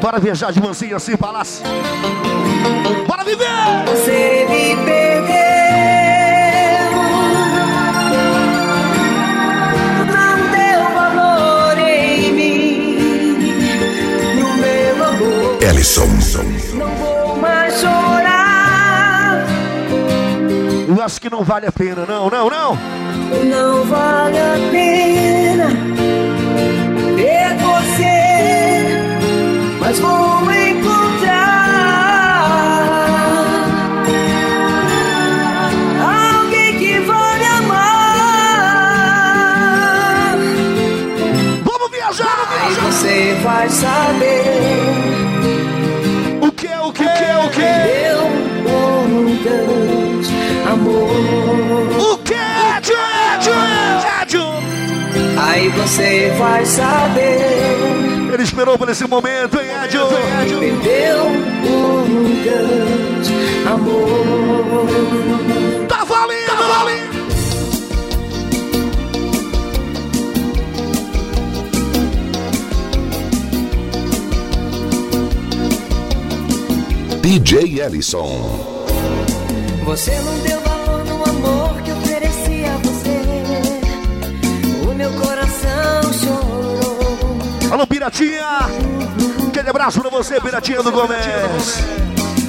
Bora 0.00 0.18
viajar 0.18 0.52
de 0.52 0.60
mansinho 0.60 0.96
assim, 0.96 1.16
palácio. 1.16 1.64
Bora 3.06 3.24
viver! 3.24 3.46
Você 3.86 4.46
me 4.48 4.76
perdeu. 4.84 5.34
Não 10.06 10.36
deu 10.50 10.80
valor 10.94 11.78
em 11.78 12.32
mim. 12.32 13.38
No 14.40 14.56
meu 14.56 15.04
amor. 15.04 15.62
Ellison. 15.62 16.06
Não 16.74 16.88
vou 16.96 17.13
Eu 21.04 21.06
acho 21.06 21.20
que 21.20 21.28
não 21.28 21.44
vale 21.44 21.66
a 21.66 21.72
pena, 21.72 22.06
não, 22.06 22.30
não, 22.30 22.48
não. 22.48 22.78
Não 23.44 23.84
vale 23.84 24.38
a 24.38 24.54
pena 24.70 25.66
ver 27.14 27.58
você, 27.58 28.88
mas 29.78 30.00
vou 30.00 30.50
encontrar 30.50 31.60
alguém 36.40 36.78
que 36.78 36.98
vale 37.00 37.44
amar. 37.44 37.98
Vamos 41.64 41.90
viajar, 41.90 42.48
Aí 42.62 42.72
você 42.76 43.36
vai 43.42 43.68
saber 43.68 44.44
O 46.40 46.50
que, 46.50 46.68
o 46.68 46.90
que, 46.94 47.04
o 47.04 47.50
que? 47.50 47.60
meu 47.60 48.24
Deus, 50.24 50.66
amor. 50.66 52.12
O 52.12 52.18
que, 52.18 52.34
Tio, 52.82 52.94
Tio? 54.26 54.42
Aí 55.36 55.68
você 55.70 56.32
vai 56.38 56.64
saber. 56.64 58.32
Ele 58.32 58.42
esperou 58.42 58.78
por 58.78 58.88
esse 58.88 59.06
momento, 59.06 59.60
hein, 59.60 59.68
Edio? 59.84 60.06
Perdeu 60.08 61.26
um 61.26 62.42
Deus, 62.42 63.30
amor. 63.70 64.86
Tá 65.88 66.04
valendo, 66.04 66.46
tá 66.46 66.54
valendo! 66.54 67.14
DJ 77.22 77.80
Ellison. 77.80 78.73
Você 79.84 80.18
não 80.20 80.38
deu 80.38 80.60
valor 80.62 81.04
no 81.04 81.22
amor 81.28 81.82
que 81.82 81.92
ofereci 81.92 82.64
a 82.64 82.76
você. 82.78 83.20
O 84.82 84.94
meu 84.94 85.12
coração 85.12 86.12
chorou. 86.12 87.38
Alô, 87.70 87.86
Piratinha! 87.86 88.60
Aquele 89.48 89.68
abraço 89.68 90.00
pra 90.00 90.08
você, 90.08 90.40
Piratinha 90.40 90.82
do 90.82 90.90
Gomes. 90.90 91.16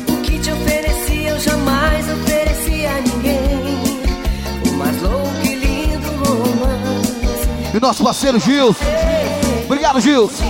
O 0.08 0.21
que 0.21 0.39
te 0.39 0.50
ofereci 0.50 1.26
eu 1.26 1.38
jamais 1.38 2.06
ofereci 2.10 2.86
a 2.86 3.02
ninguém. 3.02 4.02
O 4.69 4.74
mais 4.74 5.02
louco 5.02 5.36
e 5.43 5.56
lindo 5.56 6.08
romance. 6.24 7.50
E 7.74 7.80
nosso 7.82 8.02
parceiro 8.02 8.39
Gilson. 8.39 8.86
Obrigado, 9.65 10.00
Gilson. 10.00 10.43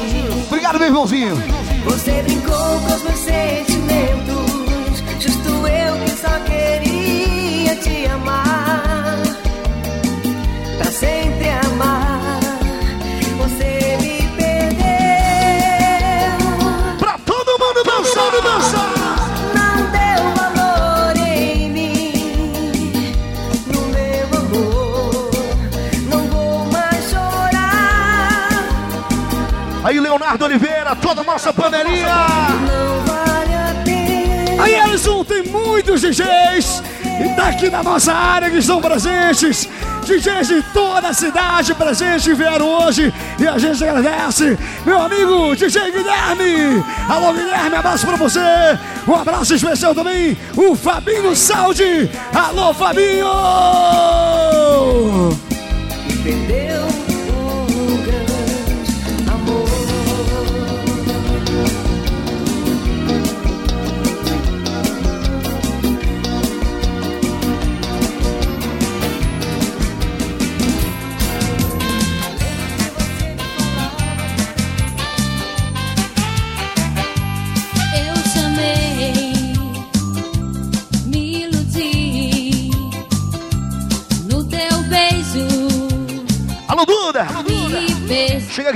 Obrigado, 0.48 0.78
meu 0.78 0.88
irmãozinho. 0.88 1.36
Você 1.86 2.22
brincou 2.24 2.56
com 2.56 2.96
os 2.96 3.04
meus 3.04 3.15
Oliveira, 31.16 31.22
toda 31.22 31.22
a 31.22 31.24
nossa 31.24 31.54
panelinha. 31.54 32.08
Aí, 34.60 34.76
Ellison, 34.76 35.24
tem 35.24 35.44
muitos 35.44 36.02
DJs 36.02 36.84
daqui 37.36 37.70
da 37.70 37.82
nossa 37.82 38.14
área 38.14 38.50
que 38.50 38.58
estão 38.58 38.82
presentes. 38.82 39.70
DJs 40.04 40.48
de 40.48 40.62
toda 40.74 41.08
a 41.10 41.14
cidade 41.14 41.74
presentes 41.74 42.38
vieram 42.38 42.68
hoje 42.68 43.14
e 43.40 43.48
a 43.48 43.58
gente 43.58 43.84
agradece. 43.84 44.58
Meu 44.86 45.02
amigo 45.02 45.56
DJ 45.56 45.92
Guilherme. 45.92 46.84
Alô, 47.10 47.34
Guilherme, 47.34 47.76
abraço 47.76 48.06
pra 48.06 48.16
você. 48.16 48.40
Um 49.08 49.16
abraço 49.16 49.56
especial 49.56 49.96
também, 49.96 50.38
o 50.56 50.76
Fabinho 50.76 51.36
Saldi. 51.36 52.10
Alô, 52.34 52.74
Fabinho! 52.74 53.26
Perdeu 56.24 56.65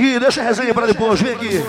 aqui, 0.00 0.18
deixa 0.18 0.40
a 0.40 0.44
resenha 0.44 0.72
pra 0.72 0.86
depois, 0.86 1.20
vem 1.20 1.34
aqui. 1.34 1.62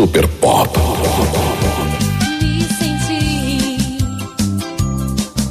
Super 0.00 0.26
Pop. 0.40 0.70
Me 2.40 2.64
senti 2.78 3.76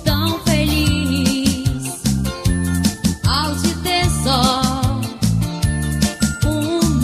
tão 0.03 0.39
feliz 0.39 2.01
ao 3.27 3.53
te 3.53 3.75
ter 3.83 4.09
só 4.23 4.61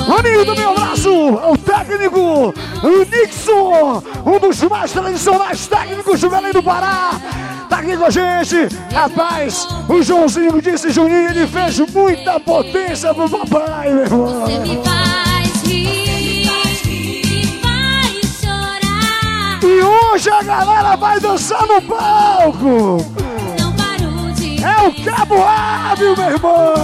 Maninho 0.07 0.43
do 0.43 0.55
meu 0.55 0.71
abraço, 0.71 1.11
o 1.11 1.55
técnico 1.59 2.51
o 2.81 3.05
Nixon, 3.11 4.01
um 4.25 4.39
dos 4.39 4.63
mais 4.63 4.91
tradicionais 4.91 5.67
técnicos 5.67 6.21
do 6.21 6.29
Belém 6.31 6.51
do 6.51 6.63
Pará. 6.63 7.11
Tá 7.69 7.77
aqui 7.77 7.95
com 7.95 8.05
a 8.05 8.09
gente, 8.09 8.69
rapaz. 8.91 9.67
O 9.87 10.01
Joãozinho 10.01 10.59
disse 10.59 10.89
Juninho, 10.89 11.29
ele 11.29 11.45
fez 11.45 11.77
muita 11.93 12.39
potência 12.39 13.13
pro 13.13 13.29
papai, 13.29 13.93
meu 13.93 14.03
irmão. 14.03 14.94
Hoje 20.15 20.29
a 20.29 20.41
galera 20.41 20.95
vai 20.95 21.19
dançar 21.19 21.67
no 21.67 21.81
palco. 21.81 23.05
Não 23.59 23.73
paro 23.73 24.33
de 24.33 24.63
É 24.63 24.87
o 24.87 25.03
Cabo 25.03 25.43
Hábil, 25.43 26.15
meu 26.15 26.29
irmão. 26.29 26.75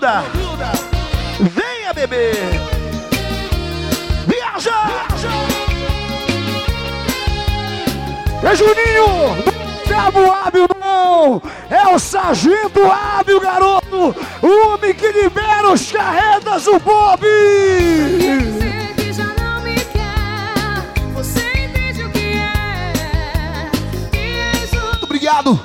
te 0.00 0.06
amar. 0.06 0.41
É 8.42 8.56
Juninho. 8.56 9.52
Cabo 9.88 10.32
Hábil, 10.32 10.66
não. 10.80 11.40
É 11.70 11.86
o 11.94 11.98
Sargento 11.98 12.80
Hábil, 12.84 13.38
garoto. 13.40 14.16
O 14.42 14.68
homem 14.68 14.92
que 14.94 15.12
libera 15.12 15.70
os 15.70 15.92
carretas 15.92 16.64
do 16.64 16.78
Bob. 16.80 17.20
que 18.96 19.12
já 19.12 19.24
não 19.24 19.60
me 19.60 19.76
quer. 19.76 21.12
Você 21.14 21.40
entende 21.40 22.02
o 22.02 22.10
que 22.10 22.34
é? 22.34 23.70
Que 24.10 24.76
Muito 24.76 25.04
obrigado, 25.04 25.60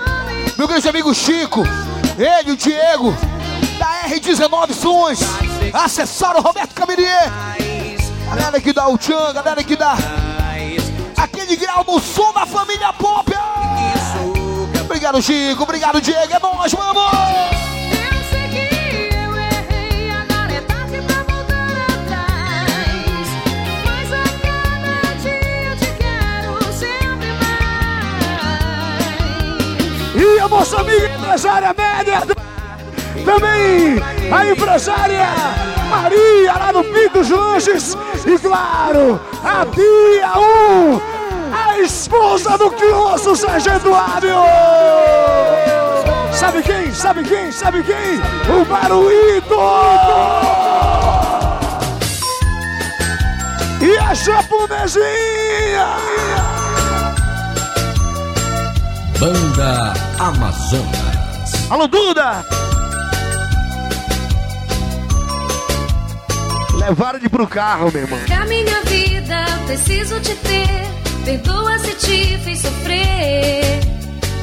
meu 0.58 0.68
grande 0.68 0.88
amigo 0.88 1.13
Chico, 1.16 1.63
ele, 2.18 2.52
o 2.52 2.58
Diego, 2.58 3.16
da 3.80 4.10
R19 4.10 4.74
Sons, 4.74 5.20
acessaram 5.74 6.42
Roberto 6.42 6.74
Camerier, 6.76 7.32
galera 8.30 8.62
que 8.62 8.74
dá 8.74 8.88
o 8.88 8.98
tchan, 8.98 9.34
galera 9.34 9.63
que 9.63 9.76
dá 9.76 9.96
aquele 11.17 11.56
grau 11.56 11.84
no 11.86 11.99
som 11.99 12.32
da 12.34 12.45
família 12.45 12.93
Pop. 12.93 13.32
Obrigado, 14.84 15.21
Chico, 15.21 15.63
obrigado, 15.63 15.99
Diego, 16.01 16.34
é 16.34 16.39
nóis, 16.39 16.71
vamos! 16.71 17.12
Eu 17.91 18.23
sei 18.30 18.47
que 18.49 18.58
eu 19.15 19.36
errei, 19.36 20.10
agora 20.12 20.62
tarde 20.62 21.01
pra 21.01 21.23
voltar 21.23 21.69
atrás. 21.93 23.27
Mas 23.86 24.13
a 24.13 24.23
cada 24.41 24.95
dia 25.21 25.69
eu 25.69 25.75
te 25.77 25.89
quero 25.97 26.51
sempre 26.73 27.30
mais. 30.13 30.36
E 30.36 30.39
a 30.39 30.47
nossa 30.47 30.80
amiga 30.80 31.10
empresária 31.15 31.75
Média. 31.77 32.21
Também 33.25 33.99
a 34.32 34.45
empresária 34.45 35.27
Maria 35.88 36.54
lá 36.54 36.71
no 36.71 36.84
Pico 36.84 37.19
dos 37.19 37.30
Lanches. 37.30 37.97
E 38.26 38.38
claro, 38.38 39.19
a 39.43 39.65
Bia 39.65 40.38
1, 40.38 41.02
a 41.54 41.80
esposa 41.80 42.58
do 42.58 42.69
nosso 42.91 43.36
Sargento 43.36 43.93
Hábil. 43.93 44.36
Sabe 46.32 46.62
quem? 46.62 46.93
Sabe 46.93 47.23
quem? 47.23 47.52
Sabe 47.52 47.84
quem? 47.84 48.19
O 48.54 48.65
Baruíto! 48.65 49.56
E 53.82 53.97
a 53.97 54.13
japonesinha! 54.13 55.08
Banda 59.19 59.93
Amazonas. 60.19 61.71
Alô, 61.71 61.88
Duda! 61.88 62.45
Levaram 66.88 67.19
ele 67.19 67.28
pro 67.28 67.45
carro, 67.45 67.91
meu 67.91 68.04
irmão. 68.04 68.17
Pra 68.26 68.45
minha 68.45 68.82
vida, 68.84 69.45
preciso 69.65 70.21
te 70.21 70.34
ter. 70.36 70.88
Perdoa 71.26 71.78
se 71.80 71.93
te 71.95 72.38
fiz 72.45 72.60
sofrer. 72.62 73.82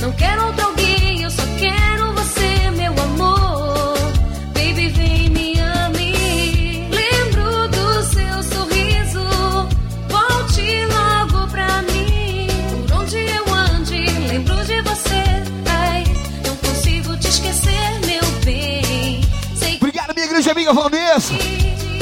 Não 0.03 0.13
quero 0.13 0.49
outro 0.49 0.67
alguém, 0.67 1.23
eu 1.23 1.31
só 1.31 1.43
quero 1.59 2.13
você, 2.13 2.71
meu 2.73 2.93
amor. 3.03 3.97
Baby, 4.53 4.89
vem 4.89 5.31
me 5.31 5.59
ame. 5.59 6.87
Lembro 6.91 7.69
do 7.69 8.03
seu 8.13 8.43
sorriso. 8.43 9.25
Volte 10.11 10.85
logo 10.93 11.49
pra 11.49 11.81
mim. 11.81 12.47
Por 12.89 13.01
onde 13.01 13.17
eu 13.21 13.55
ande, 13.55 14.05
lembro 14.29 14.57
de 14.67 14.83
você. 14.83 15.25
Ai, 15.67 16.05
não 16.47 16.55
consigo 16.57 17.17
te 17.17 17.29
esquecer, 17.29 18.01
meu 18.05 18.31
bem. 18.45 19.23
Sei 19.57 19.77
Obrigado, 19.77 20.13
minha 20.15 20.27
grande 20.27 20.51
amiga 20.51 20.75
Vanessa, 20.75 21.33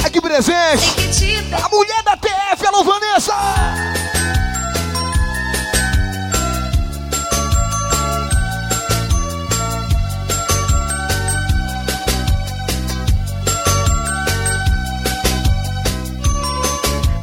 aqui 0.07 0.19
presente, 0.19 1.45
a 1.53 1.69
mulher 1.69 2.03
da 2.03 2.17
TF, 2.17 2.67
alô 2.67 2.83
Vanessa! 2.83 3.33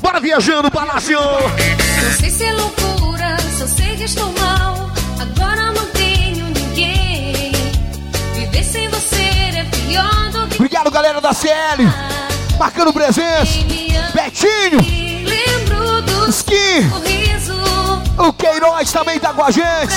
Bora 0.00 0.20
viajando, 0.20 0.70
Palácio! 0.70 1.18
Não 1.20 2.18
sei 2.18 2.30
se 2.30 2.44
é 2.44 2.52
loucura, 2.52 3.36
só 3.58 3.66
sei 3.66 3.96
que 3.96 4.04
estou 4.04 4.32
mal. 4.32 4.90
Agora 5.20 5.72
não 5.72 5.86
tenho 5.92 6.46
ninguém. 6.46 7.52
Viver 8.34 8.64
sem 8.64 8.88
você 8.88 9.22
é 9.22 9.64
pior 9.64 10.30
do 10.30 10.48
que 10.48 10.54
Obrigado, 10.56 10.90
galera 10.90 11.20
da 11.20 11.32
CL, 11.32 11.84
marcando 12.60 12.92
presença, 12.92 13.58
Betinho, 14.12 14.80
lembro 15.24 16.02
do 16.02 16.28
Ski, 16.28 16.86
sorriso. 16.90 17.54
O 18.18 18.34
Queiroz 18.34 18.92
também 18.92 19.18
tá 19.18 19.32
com 19.32 19.42
a 19.42 19.50
gente, 19.50 19.94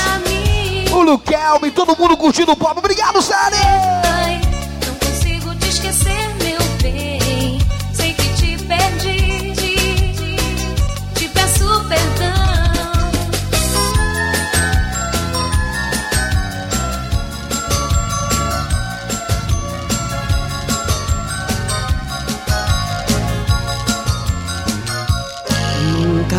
o 0.94 1.02
Luquelme, 1.02 1.72
todo 1.72 1.98
mundo 2.00 2.16
curtindo 2.16 2.54
o 2.54 2.56
pop. 2.56 2.80
Obrigado, 2.80 3.22
Série! 3.22 4.13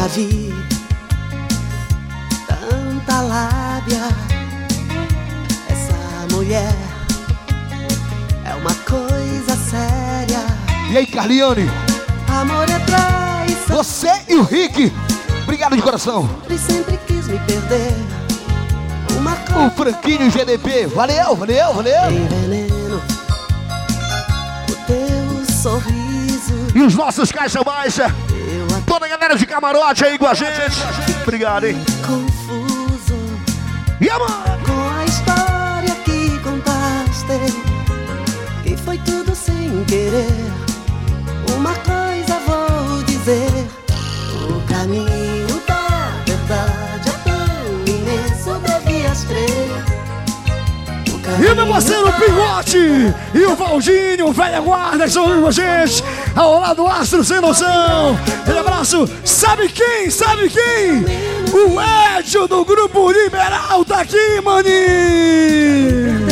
Nunca 0.04 0.08
vi 0.08 0.52
tanta 2.46 3.20
lábia. 3.22 4.02
Essa 5.70 6.34
mulher 6.34 6.74
é 8.44 8.54
uma 8.54 8.74
coisa 8.86 9.56
séria. 9.56 10.44
E 10.90 10.98
aí, 10.98 11.06
Carliane, 11.06 11.70
Amor 12.28 12.68
é 12.68 12.78
traição. 12.80 13.76
você 13.76 14.12
e 14.28 14.34
o 14.34 14.42
Rick, 14.42 14.92
obrigado 15.44 15.74
de 15.74 15.80
coração. 15.80 16.28
E 16.50 16.58
sempre 16.58 16.98
quis 17.06 17.26
me 17.26 17.38
perder. 17.38 17.94
Uma 19.16 19.32
O 19.66 19.70
Franquinho 19.70 20.30
GDP, 20.30 20.86
valeu, 20.86 21.34
valeu, 21.34 21.72
valeu. 21.72 22.02
tem 22.08 22.26
veneno. 22.28 23.00
O 24.68 24.74
teu 24.86 25.54
sorriso. 25.54 26.52
E 26.74 26.82
os 26.82 26.94
nossos 26.94 27.32
caixa 27.32 27.62
baixa, 27.64 28.14
toda 28.94 29.06
a 29.06 29.08
galera 29.08 29.36
de 29.36 29.44
camarote 29.44 30.04
aí 30.04 30.16
com 30.16 30.26
a 30.28 30.34
gente. 30.34 30.80
Obrigado, 31.22 31.64
hein? 31.66 31.76
confuso. 32.06 33.16
E 34.00 34.08
a 34.08 34.18
mãe? 34.20 34.28
Com 34.64 34.98
a 34.98 35.04
história 35.04 35.94
que 36.04 36.38
contaste 36.38 37.62
Que 38.62 38.76
foi 38.76 38.98
tudo 38.98 39.34
sem 39.34 39.84
querer 39.84 40.26
Uma 41.56 41.74
coisa 41.74 42.38
vou 42.46 43.02
dizer 43.04 43.50
O 44.48 44.60
caminho 44.72 45.62
da 45.66 46.12
verdade 46.26 47.08
é 47.08 47.12
tão 47.24 47.94
imenso 47.94 48.60
Devias 48.60 49.24
crer 49.24 49.94
E 51.38 51.54
meu 51.54 51.66
parceiro 51.66 52.12
Pigote 52.12 53.14
e 53.34 53.44
o 53.44 53.56
Valdinho, 53.56 54.32
velha 54.32 54.60
guarda, 54.60 55.06
estão 55.06 55.40
com 55.40 55.48
a 55.48 55.50
gente. 55.50 56.04
Ao 56.36 56.58
lado 56.60 56.76
do 56.82 56.86
Astro 56.86 57.22
Sem 57.22 57.40
Noção. 57.40 58.18
Aquele 58.42 58.58
abraço. 58.58 59.08
Sabe 59.24 59.68
quem? 59.68 60.10
Sabe 60.10 60.50
quem? 60.50 61.04
O 61.52 61.80
Edio 62.18 62.48
do 62.48 62.64
Grupo 62.64 63.12
Liberal 63.12 63.84
tá 63.84 64.00
aqui, 64.00 64.40
maninho. 64.42 66.26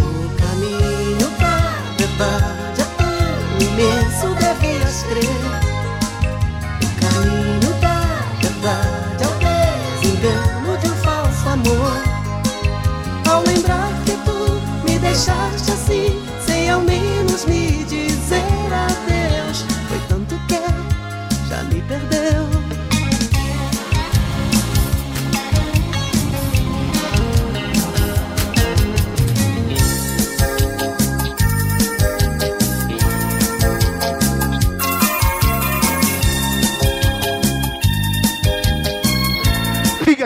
O 0.00 0.36
caminho 0.38 1.10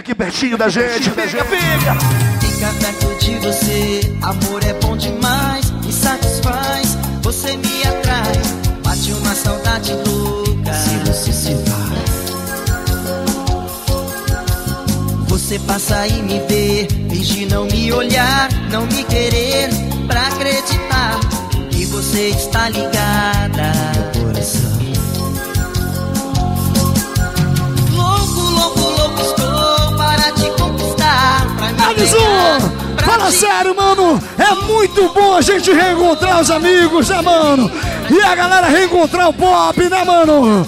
aqui 0.04 0.14
pertinho 0.14 0.58
da 0.58 0.68
gente. 0.68 1.10
Fica, 1.10 1.24
fica. 1.24 1.94
Fica 2.40 2.68
perto 2.78 3.18
de 3.24 3.38
você, 3.38 4.16
amor 4.22 4.62
é 4.62 4.74
bom 4.74 4.96
demais, 4.96 5.70
me 5.70 5.90
satisfaz, 5.90 6.98
você 7.22 7.56
me 7.56 7.82
atrai, 7.82 8.32
bate 8.82 9.12
uma 9.12 9.34
saudade 9.34 9.94
louca. 10.06 10.74
Se 10.74 10.96
você 11.06 11.32
se 11.32 11.54
vai, 11.54 12.04
você 15.26 15.58
passa 15.60 16.06
e 16.06 16.22
me 16.22 16.38
vê, 16.48 16.86
finge 17.08 17.46
não 17.46 17.64
me 17.64 17.90
olhar, 17.90 18.50
não 18.70 18.86
me 18.86 19.04
querer, 19.04 19.70
pra 20.06 20.28
acreditar 20.28 21.18
que 21.70 21.86
você 21.86 22.28
está 22.28 22.68
ligada. 22.68 23.13
Fala 33.04 33.30
sério, 33.30 33.74
mano. 33.74 34.20
É 34.38 34.54
muito 34.66 35.08
bom 35.10 35.36
a 35.36 35.40
gente 35.40 35.72
reencontrar 35.72 36.40
os 36.40 36.50
amigos, 36.50 37.08
né, 37.08 37.20
mano? 37.22 37.70
E 38.10 38.20
a 38.20 38.34
galera 38.34 38.66
reencontrar 38.66 39.28
o 39.28 39.32
pop, 39.32 39.88
né, 39.88 40.04
mano? 40.04 40.66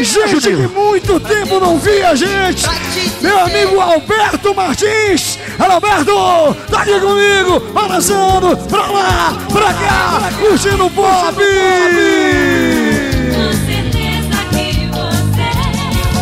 Gente 0.00 0.40
que 0.40 0.66
muito 0.66 1.20
tempo 1.20 1.60
não 1.60 1.78
via 1.78 2.10
a 2.10 2.14
gente. 2.14 2.66
Meu 3.20 3.38
amigo 3.38 3.80
Alberto 3.80 4.52
Martins. 4.54 5.38
Alberto, 5.58 6.56
tá 6.68 6.82
aqui 6.82 6.98
comigo, 6.98 7.60
balançando 7.72 8.56
pra 8.68 8.86
lá, 8.86 9.36
pra 9.52 9.72
cá, 9.74 10.30
curtindo 10.40 10.86
o 10.86 10.90
pop. 10.90 11.36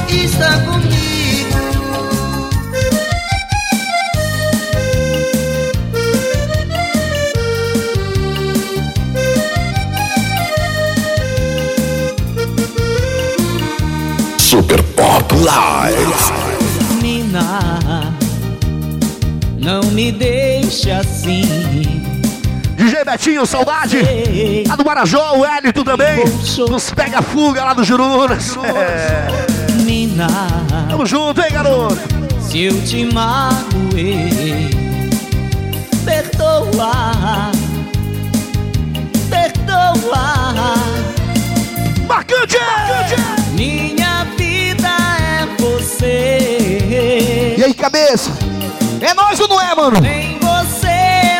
Está 0.09 0.53
comigo. 0.61 0.80
Super 14.51 14.83
Pop 14.83 15.33
Live. 15.33 16.13
Mina, 17.01 18.13
não 19.57 19.81
me 19.93 20.11
deixe 20.11 20.91
assim. 20.91 22.03
DJ 22.77 23.05
Betinho, 23.05 23.47
saudade. 23.47 23.99
Lá 24.67 24.75
do 24.75 24.85
Marajó, 24.85 25.37
o 25.37 25.47
Hélito 25.47 25.85
também. 25.85 26.25
Nos 26.69 26.91
pega 26.91 27.23
fuga 27.23 27.63
lá 27.63 27.75
do 27.75 27.85
Jurunas. 27.85 28.57
É. 28.75 29.83
Mina, 29.85 30.27
Tamo 30.91 31.07
junto, 31.07 31.41
hein, 31.41 31.53
garoto? 31.53 31.97
se 32.41 32.63
eu 32.65 32.83
te 32.83 33.05
magoei, 33.05 34.69
perdoa, 36.05 37.53
perdoa. 39.31 40.30
Você. 46.01 47.55
E 47.59 47.65
aí, 47.65 47.75
cabeça? 47.75 48.31
É 49.01 49.13
nós 49.15 49.39
ou 49.39 49.49
não 49.49 49.61
é, 49.61 49.75
mano? 49.75 50.07
Em 50.07 50.39
você 50.39 50.87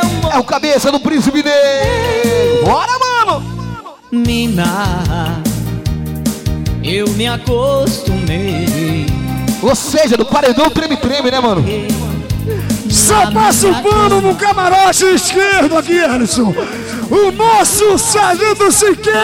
eu 0.03 0.31
É 0.31 0.39
o 0.39 0.45
cabeça 0.45 0.93
do 0.93 1.01
príncipe 1.01 1.43
negro. 1.43 2.65
Bora, 2.65 2.93
mano! 2.99 3.43
Mina, 4.13 5.41
eu 6.83 7.09
me 7.11 7.27
acostumei. 7.27 9.07
Ou 9.63 9.75
seja, 9.75 10.17
do 10.17 10.25
paredão 10.25 10.71
treme-treme, 10.71 11.31
né, 11.31 11.41
mano? 11.41 11.65
Só 12.89 13.31
passa 13.31 13.69
o 13.69 13.83
pano 13.83 14.21
no 14.21 14.35
camarote 14.35 15.05
esquerdo 15.05 15.79
aqui, 15.79 16.01
Alisson. 16.01 16.53
O 17.11 17.31
nosso 17.31 17.99
Sargento 17.99 18.71
Siqueira! 18.73 19.21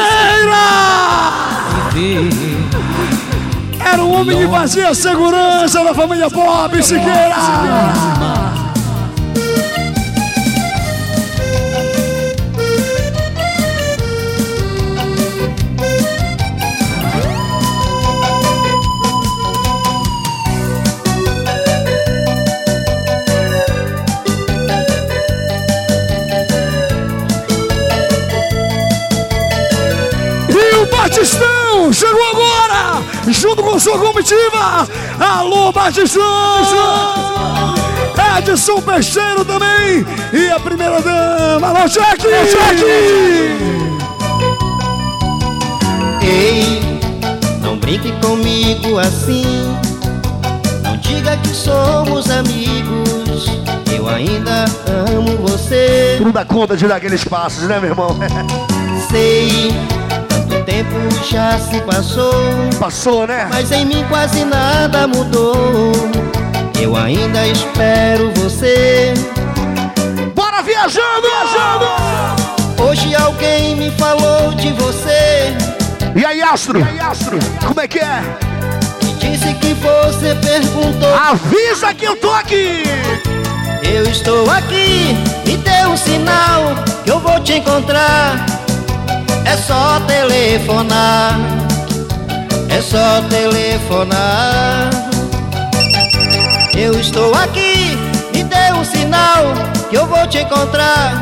Era 3.92 4.03
um 4.03 4.12
homem 4.20 4.37
que 4.38 4.49
fazia 4.49 4.92
segurança 4.94 5.85
da 5.85 5.94
família 5.94 6.29
Bob 6.29 6.83
Siqueira! 6.83 8.46
Junto 33.33 33.62
com 33.62 33.79
sua 33.79 33.99
comitiva. 33.99 34.87
Alô, 35.19 35.73
Batistão! 35.73 36.23
Edson 38.39 38.81
Peixeiro 38.81 39.45
também. 39.45 40.07
E 40.33 40.49
a 40.51 40.61
primeira 40.61 41.01
dama, 41.01 41.69
alô, 41.69 41.89
Jack! 41.89 42.23
Jack! 42.23 42.85
Ei, 46.23 47.00
não 47.61 47.77
brinque 47.79 48.13
comigo 48.21 48.98
assim. 48.98 49.44
Não 50.83 50.96
diga 50.98 51.37
que 51.38 51.48
somos 51.48 52.31
amigos. 52.31 53.46
Eu 53.94 54.09
ainda 54.09 54.65
amo 55.11 55.37
você. 55.38 56.17
Tu 56.19 56.25
não 56.25 56.33
dá 56.33 56.44
conta 56.44 56.77
de 56.77 56.87
dar 56.87 56.96
aqueles 56.96 57.25
passos, 57.25 57.65
né, 57.65 57.81
meu 57.81 57.90
irmão? 57.90 58.17
Sei, 59.11 59.73
tempo 60.67 60.90
já 61.31 61.58
se 61.58 61.81
passou. 61.83 62.35
Passou, 62.79 63.27
né? 63.27 63.46
Mas 63.48 63.71
em 63.71 63.87
mim 63.87 64.04
quase 64.08 64.44
nada 64.44 65.06
mudou. 65.06 65.92
Eu 66.79 66.96
ainda 66.96 67.46
espero 67.46 68.33
você. 68.35 69.14
Bora 70.35 70.62
viajando, 70.62 71.23
viajando! 71.23 71.87
Hoje 72.83 73.14
alguém 73.14 73.77
me 73.77 73.90
falou 73.92 74.52
de 74.54 74.73
você. 74.73 75.56
E 76.14 76.25
aí, 76.25 76.42
Astro? 76.42 76.81
E 76.81 76.83
aí, 76.83 77.00
Astro? 77.00 77.38
Como 77.64 77.81
é 77.81 77.87
que 77.88 78.00
é? 78.00 78.23
E 79.02 79.12
disse 79.14 79.54
que 79.54 79.73
você 79.75 80.35
perguntou. 80.35 81.14
Avisa 81.14 81.94
que 81.94 82.04
eu 82.04 82.17
tô 82.17 82.33
aqui! 82.33 82.83
Eu 83.83 84.02
estou 84.02 84.50
aqui, 84.50 85.14
me 85.46 85.56
dê 85.58 85.87
um 85.87 85.96
sinal 85.96 86.75
que 87.04 87.10
eu 87.10 87.21
vou 87.21 87.38
te 87.40 87.54
encontrar. 87.54 88.56
É 89.44 89.56
só 89.56 90.00
telefonar, 90.06 91.38
é 92.68 92.81
só 92.81 93.22
telefonar. 93.29 94.90
Eu 96.77 96.98
estou 96.98 97.35
aqui, 97.35 97.96
me 98.33 98.44
dê 98.44 98.72
um 98.72 98.85
sinal 98.85 99.44
que 99.88 99.96
eu 99.96 100.06
vou 100.06 100.27
te 100.27 100.38
encontrar. 100.38 101.12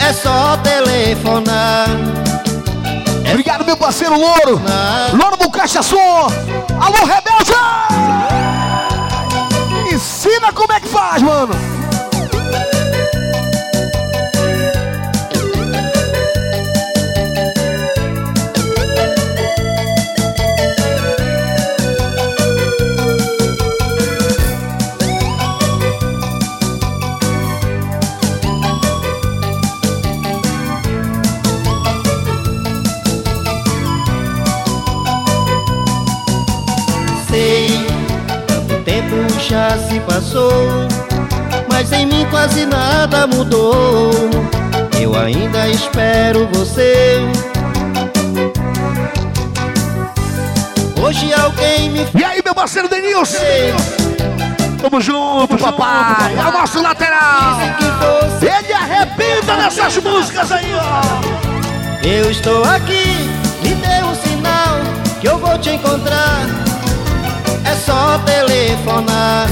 É 0.00 0.12
só 0.12 0.56
telefonar. 0.58 1.88
É 3.24 3.30
Obrigado, 3.30 3.64
meu 3.64 3.76
parceiro 3.76 4.18
Louro. 4.18 4.60
Louro 5.14 5.36
Bucacha 5.38 5.82
Som. 5.82 6.30
Alô, 6.78 7.04
Rebelde! 7.06 7.54
Ensina 9.92 10.52
como 10.52 10.72
é 10.72 10.80
que 10.80 10.88
faz, 10.88 11.22
mano. 11.22 11.54
Já 39.48 39.76
se 39.78 40.00
passou, 40.00 40.88
mas 41.70 41.92
em 41.92 42.06
mim 42.06 42.26
quase 42.30 42.64
nada 42.64 43.26
mudou. 43.26 44.10
Eu 44.98 45.14
ainda 45.16 45.68
espero 45.68 46.48
você. 46.52 47.20
Hoje 51.02 51.32
alguém 51.34 51.90
me 51.90 52.06
E 52.14 52.24
aí, 52.24 52.40
meu 52.42 52.54
parceiro 52.54 52.88
Denilson? 52.88 53.36
Tamo 54.80 55.00
junto, 55.00 55.58
papai. 55.58 56.34
É 56.34 56.48
o 56.48 56.52
nosso 56.52 56.80
lateral. 56.80 57.58
Ele 58.40 58.72
arrebenta 58.72 59.56
nessas 59.56 59.96
músicas 59.98 60.50
aí, 60.52 60.72
ó. 60.74 62.06
Eu 62.06 62.30
estou 62.30 62.64
aqui, 62.64 63.28
me 63.62 63.74
dê 63.74 64.02
um 64.04 64.14
sinal 64.14 64.78
que 65.20 65.28
eu 65.28 65.38
vou 65.38 65.58
te 65.58 65.70
encontrar. 65.70 66.73
É 67.74 67.76
só 67.76 68.18
telefonar. 68.18 69.48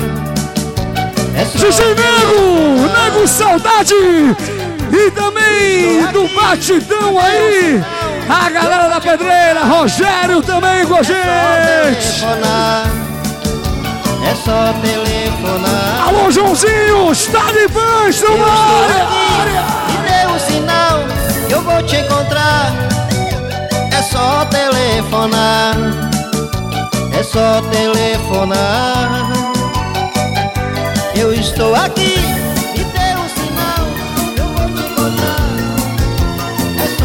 É 1.34 1.44
só 1.44 1.58
DJ 1.58 1.86
Nego, 1.86 2.86
Nego 2.86 3.26
Saudade. 3.26 3.94
E 4.92 5.10
também 5.10 6.06
do 6.12 6.28
Batidão 6.28 7.18
aí. 7.18 7.82
A 8.28 8.48
galera 8.48 8.88
da 8.88 9.00
Pedreira, 9.00 9.64
Rogério 9.64 10.40
também 10.40 10.86
com 10.86 10.94
a 10.94 11.02
gente. 11.02 12.20
telefonar. 12.20 12.86
É 14.24 14.34
só 14.36 14.72
telefonar. 14.80 16.06
Alô, 16.06 16.30
Joãozinho, 16.30 17.10
está 17.10 17.46
de 17.50 17.66
no 17.66 18.08
estou 18.08 18.36
área. 18.36 19.02
aqui, 19.02 19.92
me 19.92 20.08
dê 20.08 20.26
um 20.28 20.38
sinal 20.38 21.00
que 21.48 21.54
eu 21.54 21.60
vou 21.60 21.82
te 21.82 21.96
encontrar. 21.96 22.72
É 23.90 24.00
só 24.00 24.44
telefonar. 24.44 25.74
É 27.18 27.22
só 27.22 27.60
telefonar. 27.70 29.32
Eu 31.14 31.32
estou 31.32 31.74
aqui, 31.74 32.16
me 32.72 32.84
dê 32.84 33.14
um 33.14 33.28
sinal 33.28 33.86
eu 34.36 34.46
vou 34.46 34.66
te 34.74 34.82
encontrar. 34.90 35.46
É 36.82 36.86
só 36.98 37.04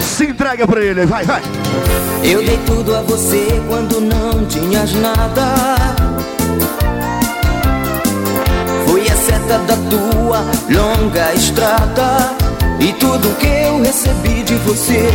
Se 0.00 0.24
entrega 0.26 0.66
pra 0.66 0.80
ele, 0.80 1.04
vai, 1.04 1.24
vai. 1.24 1.42
Eu 2.22 2.44
dei 2.44 2.58
tudo 2.64 2.94
a 2.94 3.02
você 3.02 3.60
quando 3.68 4.00
não 4.00 4.46
tinhas 4.46 4.94
nada. 4.94 5.54
Fui 8.86 9.02
a 9.10 9.16
seta 9.16 9.58
da 9.58 9.76
tua 9.90 10.44
longa 10.70 11.34
estrada. 11.34 12.51
E 12.82 12.92
tudo 12.94 13.28
que 13.36 13.46
eu 13.46 13.80
recebi 13.80 14.42
de 14.42 14.56
você 14.56 15.08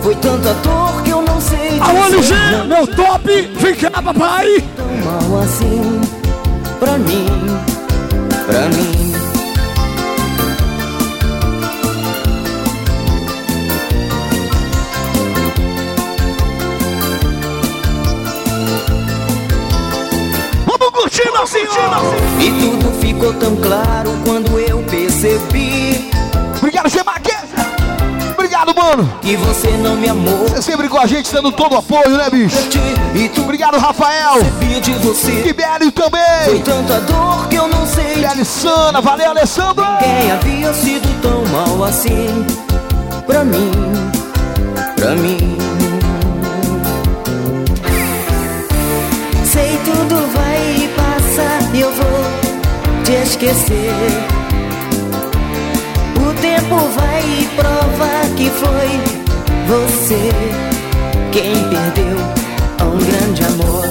foi 0.00 0.14
tanta 0.14 0.54
dor 0.54 1.02
que 1.02 1.10
eu 1.10 1.20
não 1.20 1.38
sei 1.38 1.78
Alô, 1.78 2.08
não. 2.08 2.66
meu 2.66 2.86
top. 2.86 3.50
Vem 3.60 3.74
cá, 3.74 3.90
papai. 3.90 4.64
Tão 4.74 4.86
mal 5.04 5.42
assim 5.42 6.00
pra 6.80 6.96
mim, 6.96 7.26
pra 8.46 8.68
mim. 8.70 9.12
Vamos 20.66 20.90
curtir, 20.92 21.30
meu 21.32 21.46
senhor. 21.46 21.68
E 22.40 22.50
tudo 22.50 22.92
ficou 23.00 23.32
tão 23.34 23.56
claro 23.56 24.10
quando 24.24 24.58
eu 24.58 24.82
percebi 24.84 25.91
Obrigado, 26.82 26.88
Gemac. 26.90 27.30
Obrigado, 28.32 28.74
mano. 28.74 29.18
que 29.20 29.36
você 29.36 29.68
não 29.70 29.94
me 29.94 30.08
amou. 30.08 30.48
Você 30.48 30.62
sempre 30.62 30.88
com 30.88 30.98
a 30.98 31.06
gente, 31.06 31.32
dando 31.32 31.52
todo 31.52 31.74
o 31.74 31.78
apoio, 31.78 32.16
né, 32.16 32.28
bicho? 32.28 32.56
E 33.14 33.28
tu 33.28 33.42
Obrigado, 33.42 33.78
Rafael. 33.78 34.42
de 34.80 34.92
você. 34.94 35.30
Libério 35.42 35.92
Foi 35.92 35.92
também. 35.92 36.62
tanta 36.62 37.00
dor 37.02 37.46
que 37.48 37.54
eu 37.56 37.68
não 37.68 37.86
sei 37.86 38.16
Libério 38.16 38.44
Sana, 38.44 39.00
valeu, 39.00 39.30
Alessandro. 39.30 39.84
quem 40.00 40.32
havia 40.32 40.72
sido 40.74 41.20
tão 41.22 41.44
mal 41.46 41.84
assim 41.84 42.44
pra 43.26 43.44
mim, 43.44 43.70
pra 44.96 45.10
mim. 45.12 45.58
Sei 49.44 49.78
tudo 49.84 50.16
vai 50.34 50.90
passar 50.96 51.74
e 51.74 51.80
eu 51.80 51.92
vou 51.92 52.24
te 53.04 53.12
esquecer. 53.12 53.92
O 56.42 56.44
tempo 56.44 56.74
vai 56.96 57.22
provar 57.54 58.26
que 58.36 58.50
foi 58.50 58.90
você 59.68 60.32
quem 61.30 61.54
perdeu 61.68 62.16
um 62.84 62.98
grande 62.98 63.44
amor. 63.44 63.84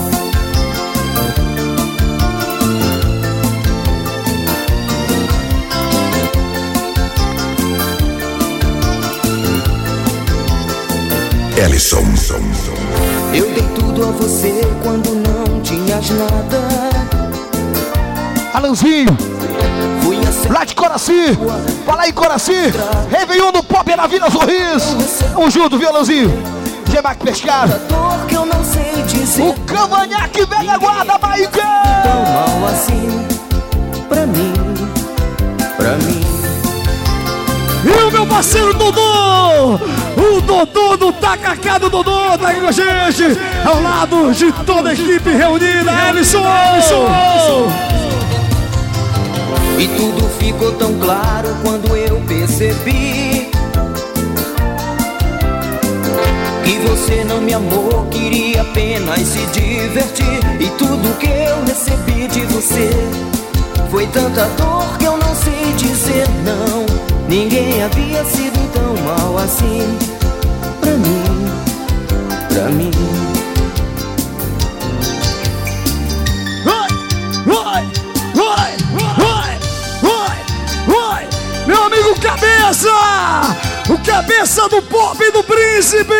Ellison. 11.57 12.03
Eu 13.33 13.49
dei 13.53 13.63
tudo 13.75 14.09
a 14.09 14.11
você 14.11 14.61
quando 14.83 15.15
não 15.15 15.61
tinhas 15.61 16.09
nada. 16.09 16.67
Alanzinho, 18.53 19.17
lá 20.51 20.63
de 20.65 20.75
Coraci. 20.75 21.37
Fala 21.85 22.03
aí, 22.03 22.13
Coraci. 22.13 22.73
Réveillon 23.09 23.51
do 23.51 23.63
Pop 23.63 23.89
é 23.91 23.95
na 23.95 24.07
Vila 24.07 24.29
Sorriso. 24.29 24.97
Tamo 25.33 25.49
junto, 25.49 25.77
viu, 25.77 25.89
Alanzinho? 25.89 26.31
Gemac 26.91 27.23
Pescado. 27.23 27.73
O 29.39 29.53
Cavanhaque 29.65 30.45
velha 30.45 30.77
guarda, 30.77 31.17
Tão 31.17 31.29
Maicon. 31.29 31.61
mal 31.61 32.69
assim 32.69 33.27
pra 34.09 34.25
mim, 34.25 34.53
pra 35.77 35.95
mim. 35.97 36.21
E 37.83 38.03
o 38.03 38.11
meu 38.11 38.27
parceiro 38.27 38.73
Dodô! 38.73 39.75
O 40.17 40.41
Dodô 40.41 40.97
do 40.97 41.13
Tacacá 41.13 41.77
do 41.77 41.89
Dodô 41.89 42.37
tá 42.37 42.49
aqui 42.49 42.59
com 42.59 42.67
a 42.67 42.71
gente! 42.71 43.39
Ao 43.65 43.81
lado 43.81 44.33
de 44.33 44.51
toda 44.65 44.89
a 44.89 44.93
equipe 44.93 45.29
reunida, 45.29 45.91
Ellison! 46.09 46.43
Ellison! 46.43 47.90
E 49.81 49.87
tudo 49.97 50.29
ficou 50.37 50.71
tão 50.73 50.93
claro 50.99 51.55
quando 51.63 51.97
eu 51.97 52.21
percebi 52.27 53.49
que 56.63 56.77
você 56.87 57.23
não 57.23 57.41
me 57.41 57.51
amou, 57.51 58.05
queria 58.11 58.61
apenas 58.61 59.21
se 59.21 59.43
divertir. 59.47 60.39
E 60.59 60.67
tudo 60.77 61.17
que 61.17 61.25
eu 61.25 61.65
recebi 61.65 62.27
de 62.27 62.45
você 62.53 62.91
foi 63.89 64.05
tanta 64.05 64.45
dor 64.49 64.99
que 64.99 65.05
eu 65.05 65.17
não 65.17 65.33
sei 65.33 65.73
dizer 65.75 66.27
não. 66.45 66.85
Ninguém 67.27 67.81
havia 67.81 68.23
sido 68.23 68.71
tão 68.73 69.03
mal 69.03 69.35
assim 69.39 69.97
pra 70.79 70.91
mim, 70.91 71.23
pra 72.53 72.69
mim. 72.69 73.20
Cabeça! 82.21 82.89
O 83.89 83.97
Cabeça 84.05 84.69
do 84.69 84.81
Pop 84.83 85.17
do 85.31 85.43
Príncipe! 85.43 86.13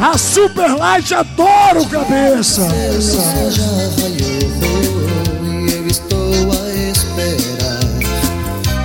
A 0.00 0.18
Super 0.18 0.74
Light 0.76 1.14
adora 1.14 1.80
o 1.80 1.88
Cabeça! 1.88 2.66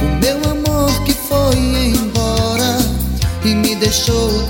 O 0.02 0.06
meu 0.22 0.52
amor 0.52 1.04
que 1.04 1.14
foi 1.14 1.56
embora 1.58 2.78
me 3.44 3.76
deixou 3.76 4.47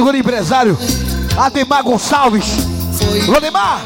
obrigado, 0.00 0.16
Empresário. 0.16 0.78
Ademar 1.36 1.82
Gonçalves. 1.82 2.46
Ademar, 3.36 3.82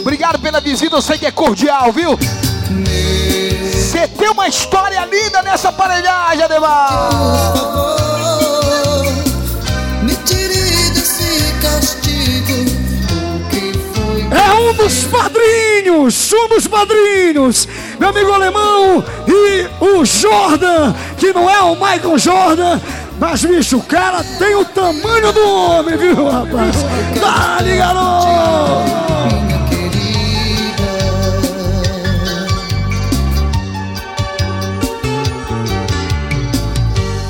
obrigado 0.00 0.38
pela 0.38 0.60
visita, 0.60 0.96
eu 0.96 1.02
sei 1.02 1.18
que 1.18 1.26
é 1.26 1.30
cordial, 1.30 1.92
viu? 1.92 2.18
Você 3.72 4.08
tem 4.08 4.30
uma 4.30 4.48
história 4.48 5.04
linda 5.04 5.42
nessa 5.42 5.68
aparelhagem, 5.68 6.42
Ademar. 6.42 7.10
Me 10.02 10.16
tire 10.24 10.90
desse 10.90 11.52
castigo. 11.60 12.86
É 14.30 14.54
um 14.54 14.74
dos 14.74 15.04
padrinhos, 15.04 16.32
um 16.32 16.48
dos 16.48 16.66
padrinhos, 16.66 17.68
meu 17.98 18.08
amigo 18.08 18.32
alemão 18.32 19.04
e 19.28 19.66
o 19.80 20.04
Jordan, 20.04 20.94
que 21.16 21.32
não 21.32 21.48
é 21.48 21.60
o 21.62 21.74
Michael 21.74 22.18
Jordan, 22.18 22.80
mas 23.18 23.44
bicho, 23.44 23.78
o 23.78 23.82
cara 23.82 24.22
tem 24.38 24.54
o 24.54 24.64
tamanho 24.64 25.32
do 25.32 25.48
homem, 25.48 25.96
viu, 25.96 26.28
rapaz? 26.28 26.76
Dá-lhe, 27.18 27.76
garoto! 27.76 28.26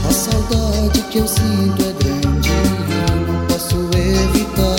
A 0.09 0.13
saudade 0.13 1.01
que 1.11 1.19
eu 1.19 1.27
sinto 1.27 1.83
é 1.83 1.93
grande, 2.03 2.51
não 3.27 3.47
posso 3.47 3.77
evitar. 3.97 4.77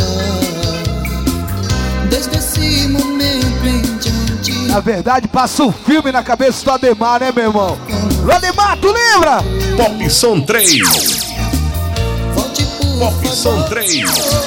Desde 2.10 2.38
esse 2.38 2.88
momento 2.90 3.66
em 3.66 3.82
diante. 3.98 4.52
Na 4.68 4.82
verdade, 4.82 5.28
passa 5.28 5.64
um 5.64 5.72
filme 5.72 6.12
na 6.12 6.22
cabeça 6.22 6.66
do 6.66 6.72
Ademar, 6.72 7.22
né, 7.22 7.32
meu 7.34 7.46
irmão? 7.46 7.78
O 8.28 8.32
Ademar, 8.32 8.78
tu 8.82 8.88
lembra? 8.92 9.42
Pop 9.78 10.12
Som 10.12 10.44
3. 10.44 10.66
Pop 13.00 13.26
Som 13.26 13.64
3. 13.70 14.47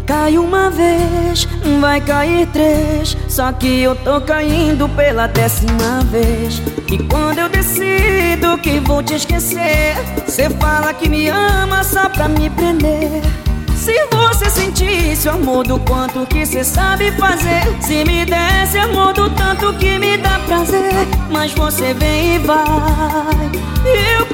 Cai 0.00 0.38
uma 0.38 0.70
vez, 0.70 1.46
vai 1.80 2.00
cair 2.00 2.46
três. 2.48 3.16
Só 3.28 3.52
que 3.52 3.82
eu 3.82 3.94
tô 3.96 4.20
caindo 4.20 4.88
pela 4.90 5.26
décima 5.26 6.00
vez. 6.10 6.62
E 6.90 6.98
quando 7.04 7.38
eu 7.38 7.48
decido 7.48 8.58
que 8.62 8.80
vou 8.80 9.02
te 9.02 9.14
esquecer, 9.14 9.96
cê 10.26 10.50
fala 10.50 10.92
que 10.92 11.08
me 11.08 11.28
ama 11.28 11.84
só 11.84 12.08
pra 12.08 12.28
me 12.28 12.50
prender. 12.50 13.22
Se 13.76 13.94
você 14.12 14.50
sentisse 14.50 15.26
o 15.26 15.32
amor 15.32 15.66
do 15.66 15.78
quanto 15.80 16.26
que 16.26 16.44
cê 16.44 16.62
sabe 16.62 17.10
fazer, 17.12 17.62
se 17.80 18.04
me 18.04 18.26
desse 18.26 18.78
amor 18.78 19.14
do 19.14 19.30
tanto 19.30 19.72
que 19.74 19.98
me 19.98 20.18
dá 20.18 20.38
prazer, 20.40 21.08
mas 21.30 21.52
você 21.54 21.94
vem 21.94 22.34
e 22.34 22.38
vai, 22.40 22.58
eu 24.18 24.26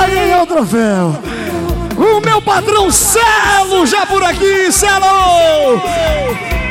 Aí 0.00 0.30
é 0.30 0.42
o 0.42 0.46
troféu. 0.46 1.16
O 1.96 2.20
meu 2.20 2.40
padrão 2.40 2.90
Celo 2.90 3.86
já 3.86 4.06
por 4.06 4.22
aqui, 4.22 4.70
Celo! 4.70 5.80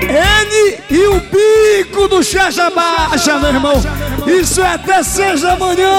N 0.01 0.77
e 0.89 1.07
o 1.07 1.19
bico 1.19 2.07
do 2.07 2.23
Checha 2.23 2.69
Baixa, 2.69 3.37
meu 3.37 3.49
irmão. 3.49 3.81
Isso 4.25 4.61
é 4.61 4.73
até 4.73 5.03
seis 5.03 5.41
da 5.41 5.55
manhã. 5.55 5.91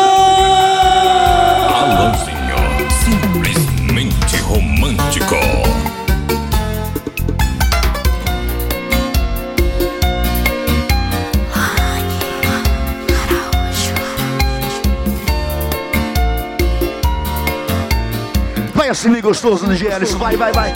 Vai 18.89 18.93
assim, 18.93 19.11
bem 19.11 19.20
gostoso 19.20 19.66
do 19.66 19.95
Alisson. 19.95 20.16
Vai, 20.16 20.34
vai, 20.34 20.51
vai. 20.51 20.72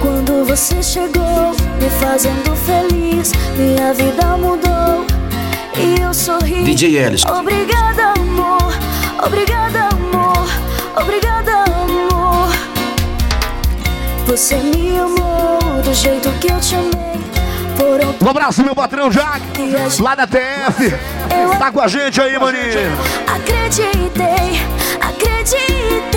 Quando 0.00 0.44
você 0.44 0.82
chegou, 0.82 1.54
me 1.80 1.88
fazendo 2.00 2.56
feliz, 2.56 3.30
minha 3.56 3.94
vida 3.94 4.36
mudou 4.36 5.06
e 5.78 6.00
eu 6.00 6.12
sorri. 6.12 6.64
DJ 6.64 6.98
Ellis. 6.98 7.24
Obrigada, 7.26 8.14
amor. 8.18 8.74
Obrigada, 9.24 9.88
amor. 9.92 10.48
Obrigada, 11.00 11.52
amor. 11.80 12.50
Você 14.26 14.56
me 14.56 14.98
amou 14.98 15.80
do 15.84 15.94
jeito 15.94 16.28
que 16.40 16.50
eu 16.50 16.58
te 16.58 16.74
amei. 16.74 17.22
Um 18.20 18.28
abraço, 18.28 18.64
meu 18.64 18.74
patrão 18.74 19.10
Jack, 19.10 19.40
lá 20.00 20.16
da 20.16 20.26
TF. 20.26 20.92
Tá 21.56 21.70
com 21.70 21.80
a 21.80 21.86
gente 21.86 22.20
aí, 22.20 22.36
maninho. 22.36 22.64
Acreditei, 23.28 24.60
acreditei. 25.00 26.11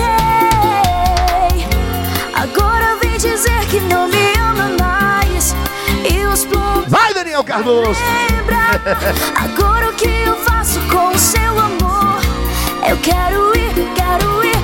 Dizer 3.46 3.66
que 3.66 3.80
não 3.80 4.08
me 4.08 4.32
ama 4.38 4.76
mais. 4.78 5.54
E 6.10 6.26
os 6.26 6.44
planos. 6.44 6.88
Vai, 6.88 7.14
Daniel 7.14 7.44
Cardoso. 7.44 8.00
Agora 9.36 9.90
o 9.90 9.92
que 9.94 10.08
eu 10.08 10.36
faço 10.36 10.80
com 10.90 11.08
o 11.08 11.18
seu 11.18 11.58
amor? 11.58 12.20
Eu 12.88 12.96
quero 12.98 13.56
ir, 13.56 13.74
quero 13.94 14.44
ir 14.44 14.55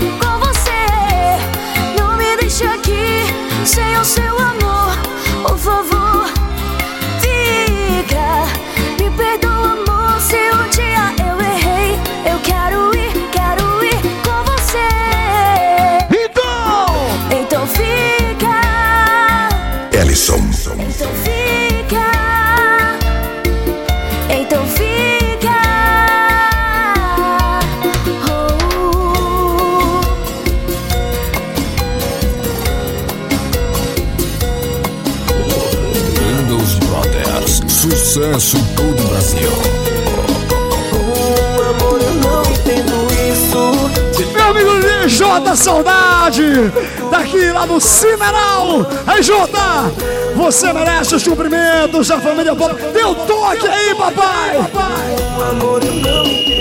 Jota 45.33 45.57
Saudade, 45.57 46.45
daqui 47.11 47.51
lá 47.53 47.65
do 47.65 47.81
Cineral. 47.81 48.87
Aí, 49.07 49.23
Jota, 49.23 49.91
você 50.37 50.71
merece 50.75 51.15
os 51.15 51.25
cumprimentos 51.27 52.09
da 52.09 52.21
família 52.21 52.55
Pop. 52.55 52.75
Dê 52.93 53.03
um 53.03 53.15
toque 53.15 53.67
aí, 53.67 53.95
papai. 53.95 54.59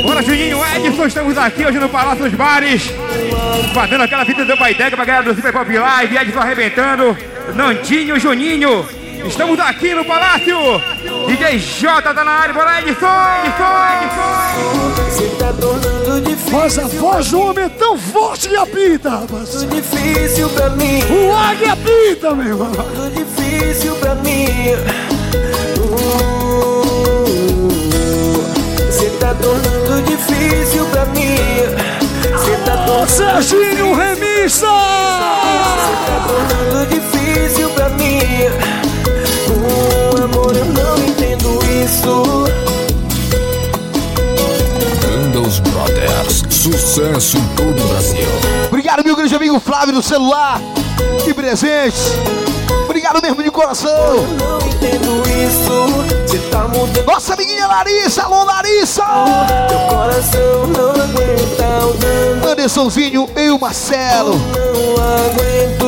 Bora, 0.06 0.24
Juninho 0.24 0.58
Edson, 0.74 1.06
estamos 1.06 1.38
aqui 1.38 1.66
hoje 1.66 1.80
no 1.80 1.90
Palácio 1.90 2.24
dos 2.24 2.34
Bares. 2.34 2.84
Fazendo 3.74 4.04
aquela 4.04 4.24
fita 4.24 4.46
do 4.46 4.56
Baidega 4.56 4.96
pra 4.96 5.04
galera 5.04 5.26
do 5.26 5.36
Super 5.36 5.52
Pop 5.52 5.78
Live. 5.78 6.16
Edson 6.16 6.40
arrebentando. 6.40 7.18
Nandinho, 7.54 8.18
Juninho. 8.18 8.88
Estamos 9.26 9.60
aqui 9.60 9.94
no 9.94 10.06
Palácio. 10.06 10.82
DJ 11.28 11.60
J 11.60 12.14
tá 12.14 12.24
na 12.24 12.32
área. 12.32 12.54
Bora, 12.54 12.80
Edson. 12.80 13.06
Edson, 13.44 13.74
Edson. 15.42 15.71
Mas 16.52 16.78
a 16.78 16.86
voz 16.86 17.30
do 17.30 17.40
homem 17.40 17.64
é 17.64 17.70
tão 17.70 17.98
forte 17.98 18.50
que 18.50 18.56
apita, 18.58 19.10
rapaz. 19.10 19.66
difícil 19.70 20.50
pra 20.50 20.70
mim. 20.72 21.02
O 21.10 21.34
águia 21.34 21.74
apita, 21.74 22.36
meu 22.36 22.48
irmão. 22.48 22.72
Tudo 22.72 23.10
difícil 23.10 23.96
pra 23.96 24.16
mim. 24.16 24.48
Você 28.86 29.10
tá 29.12 29.34
tornando 29.36 30.02
difícil 30.04 30.86
pra 30.88 31.06
mim. 31.06 31.38
Você 32.34 32.58
tá 32.66 32.78
tornando 32.86 33.10
Serginho 33.10 33.96
Remissa! 33.96 34.68
Você 34.68 35.96
tá 36.06 36.28
tornando 36.28 36.86
difícil 36.88 37.70
pra 37.70 37.90
mim. 37.90 38.20
Oh, 39.48 40.24
amor, 40.24 40.56
eu 40.56 40.66
não 40.66 40.98
entendo 40.98 41.60
isso. 41.84 42.61
Brothers, 45.94 46.44
sucesso 46.50 47.38
em 47.38 47.46
todo 47.56 47.84
o 47.84 47.88
Brasil. 47.88 48.28
Obrigado, 48.68 49.04
meu 49.04 49.16
grande 49.16 49.36
amigo 49.36 49.60
Flávio 49.60 49.94
do 49.94 50.02
celular. 50.02 50.62
Que 51.24 51.34
presente. 51.34 51.98
Obrigado 52.86 53.22
mesmo 53.22 53.44
de 53.44 53.52
coração. 53.52 54.16
Eu 54.82 55.46
isso. 55.46 56.22
Tá 56.50 56.68
mudando. 56.68 57.06
Nossa 57.06 57.34
amiguinha 57.34 57.68
Larissa, 57.68 58.24
alô 58.24 58.44
Larissa. 58.44 59.04
Teu 59.68 59.80
coração 59.96 60.68
não 60.68 60.90
aguenta 60.92 61.86
o 61.86 61.94
dano. 61.94 62.52
Andersonzinho 62.52 63.30
e 63.38 63.50
o 63.50 63.60
Marcelo. 63.60 64.34
Não 64.34 64.94
aguento. 64.96 65.81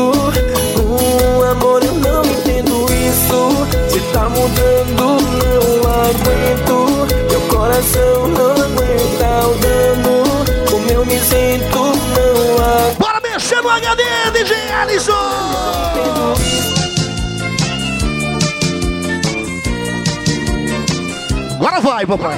Agora 21.66 21.80
vai, 21.80 22.06
papai. 22.06 22.38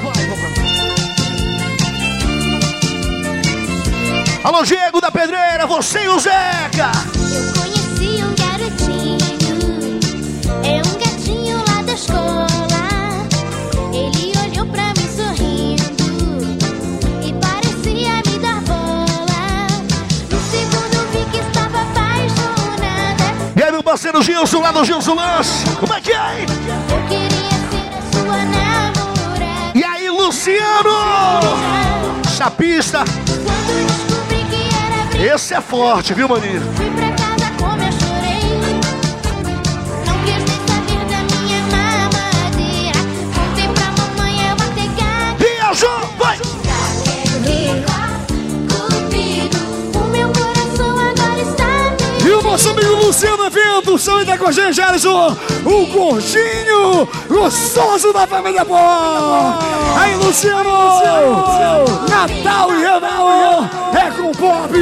Alô, 4.43 4.61
Diego 4.61 5.01
da 5.01 5.11
Pedreira, 5.11 5.65
você 5.65 6.03
e 6.03 6.09
o 6.09 6.19
Zeca. 6.19 6.91
Eu 7.33 7.51
conheci 7.59 8.23
um 8.23 8.35
garotinho, 8.35 9.17
é 10.63 10.77
um 10.77 10.93
gatinho 10.99 11.57
lá 11.57 11.81
da 11.81 11.93
escola. 11.93 12.45
Ele 13.91 14.31
olhou 14.45 14.67
pra 14.67 14.93
mim 14.93 15.09
sorrindo 15.17 15.83
e 17.25 17.33
parecia 17.33 18.17
me 18.27 18.37
dar 18.37 18.61
bola. 18.61 19.65
No 20.29 20.39
segundo 20.51 21.11
vi 21.11 21.25
que 21.31 21.39
estava 21.39 21.81
apaixonada. 21.81 23.25
E 23.55 23.63
aí, 23.63 23.71
meu 23.71 23.81
parceiro 23.81 24.21
Gilson, 24.21 24.61
lá 24.61 24.71
do 24.71 24.85
Gilson 24.85 25.15
Lance. 25.15 25.65
Como 25.79 25.95
é 25.95 25.99
que 25.99 26.11
é? 26.11 26.45
Luciano? 30.35 30.91
Chapista. 32.37 33.05
Esse 35.17 35.53
é 35.53 35.61
forte, 35.61 36.13
viu, 36.13 36.27
maninho? 36.27 36.61
Da 54.35 54.39
com 54.39 54.49
a 54.49 54.51
gente, 54.51 54.81
Alisson, 54.81 55.37
o 55.63 55.85
gordinho 55.85 57.07
gostoso 57.29 58.11
da 58.11 58.27
família 58.27 58.65
Pó. 58.65 59.57
Aí, 59.97 60.15
Luciano, 60.15 60.69
Natal 62.09 62.71
e 62.71 62.83
Réveillon 62.83 63.65
é 63.93 64.11
com 64.11 64.31
pop. 64.33 64.73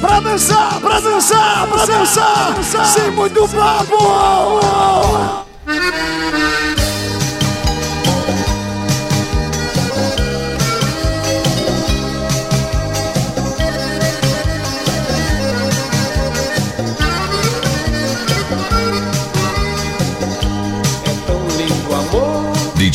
Pra 0.00 0.20
dançar, 0.20 0.80
pra 0.80 1.00
dançar, 1.00 1.66
pra 1.66 1.84
dançar, 1.84 2.54
sem 2.86 3.10
muito 3.10 3.46
papo. 3.48 4.60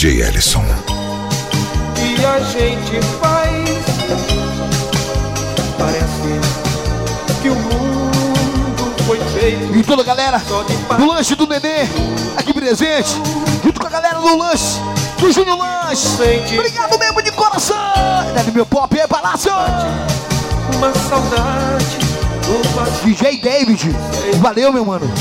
DJ 0.05 0.21
Ellison. 0.21 0.63
que 1.95 2.23
a 2.23 2.39
gente 2.39 3.01
faz. 3.19 3.85
Parece 5.79 7.41
que 7.41 7.49
o 7.49 7.55
mundo 7.55 9.03
foi 9.07 9.19
feito 9.33 9.75
E 9.75 9.83
toda 9.83 10.03
a 10.03 10.05
galera 10.05 10.37
do 10.37 11.07
lanche 11.07 11.33
do 11.33 11.47
Nenê, 11.47 11.87
aqui 12.37 12.53
presente, 12.53 13.15
junto 13.63 13.79
com 13.79 13.87
a 13.87 13.89
galera 13.89 14.19
do 14.19 14.37
lanche, 14.37 14.79
do 15.17 15.31
Júnior 15.31 15.57
Lanche. 15.57 16.07
Obrigado 16.53 16.99
mesmo 16.99 17.23
de 17.23 17.31
coração. 17.31 17.75
Deve 18.35 18.51
meu 18.51 18.65
pop 18.67 18.95
é 18.99 19.07
palácio. 19.07 19.51
Uma 20.75 20.93
saudade. 20.93 21.97
DJ 23.03 23.37
David, 23.37 23.89
valeu 24.35 24.71
meu 24.71 24.85
mano. 24.85 25.11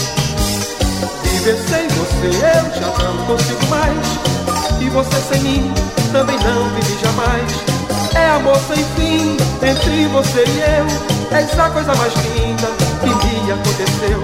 Viver 1.22 1.56
sem 1.70 1.88
você 1.88 2.26
eu 2.26 2.80
já 2.80 3.02
não 3.02 3.24
consigo 3.24 3.66
mais. 3.70 4.43
E 4.80 4.88
você 4.90 5.20
sem 5.20 5.40
mim 5.42 5.72
também 6.12 6.38
não 6.38 6.68
vive 6.70 6.98
jamais. 7.02 7.74
É 8.14 8.30
amor 8.30 8.56
sem 8.68 8.84
fim 8.96 9.36
entre 9.66 10.06
você 10.08 10.44
e 10.46 10.60
eu. 10.60 11.36
É 11.36 11.42
essa 11.42 11.70
coisa 11.70 11.94
mais 11.94 12.12
linda 12.14 12.68
que 13.00 13.42
me 13.42 13.52
aconteceu. 13.52 14.20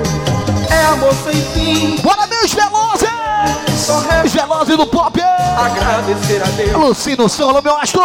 É 0.70 0.84
amor 0.92 1.14
sem 1.24 1.34
fim. 1.52 2.02
Bora 2.02 2.26
meus 2.26 2.52
velozes! 2.52 3.08
Os 4.24 4.32
velozes 4.32 4.76
do 4.76 4.86
pop. 4.86 5.20
agradecer 5.20 6.42
a 6.42 6.46
Deus. 6.46 6.72
Lucino 6.72 7.28
Solo, 7.28 7.60
meu 7.62 7.76
astro. 7.76 8.02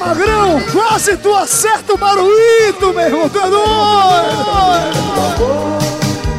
Magrão, 0.00 0.60
quase 0.72 1.16
tu 1.18 1.34
acerta 1.34 1.92
o 1.92 1.98
Maruíto, 1.98 2.92
meu 2.94 3.00
irmão, 3.00 3.26
é 3.26 3.28
doido. 3.28 3.60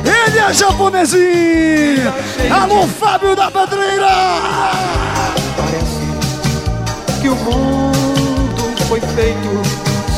Ele 0.04 0.40
é 0.40 0.52
japonesinho. 0.52 2.12
Alô, 2.52 2.88
Fábio 2.88 3.36
da 3.36 3.52
Pedreira. 3.52 4.10
que 7.22 7.30
o 7.30 7.36
mundo 7.36 8.84
foi 8.88 9.00
feito 9.00 9.62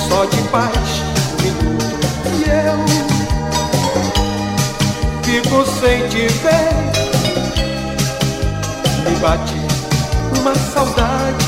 só 0.07 0.23
de 0.23 0.37
paz 0.43 0.71
minuto 1.41 1.99
e 2.31 2.43
eu 2.49 2.79
fico 5.23 5.65
sem 5.81 6.07
te 6.07 6.27
ver 6.27 6.73
me 9.03 9.15
bate 9.17 9.53
uma 10.39 10.55
saudade 10.55 11.45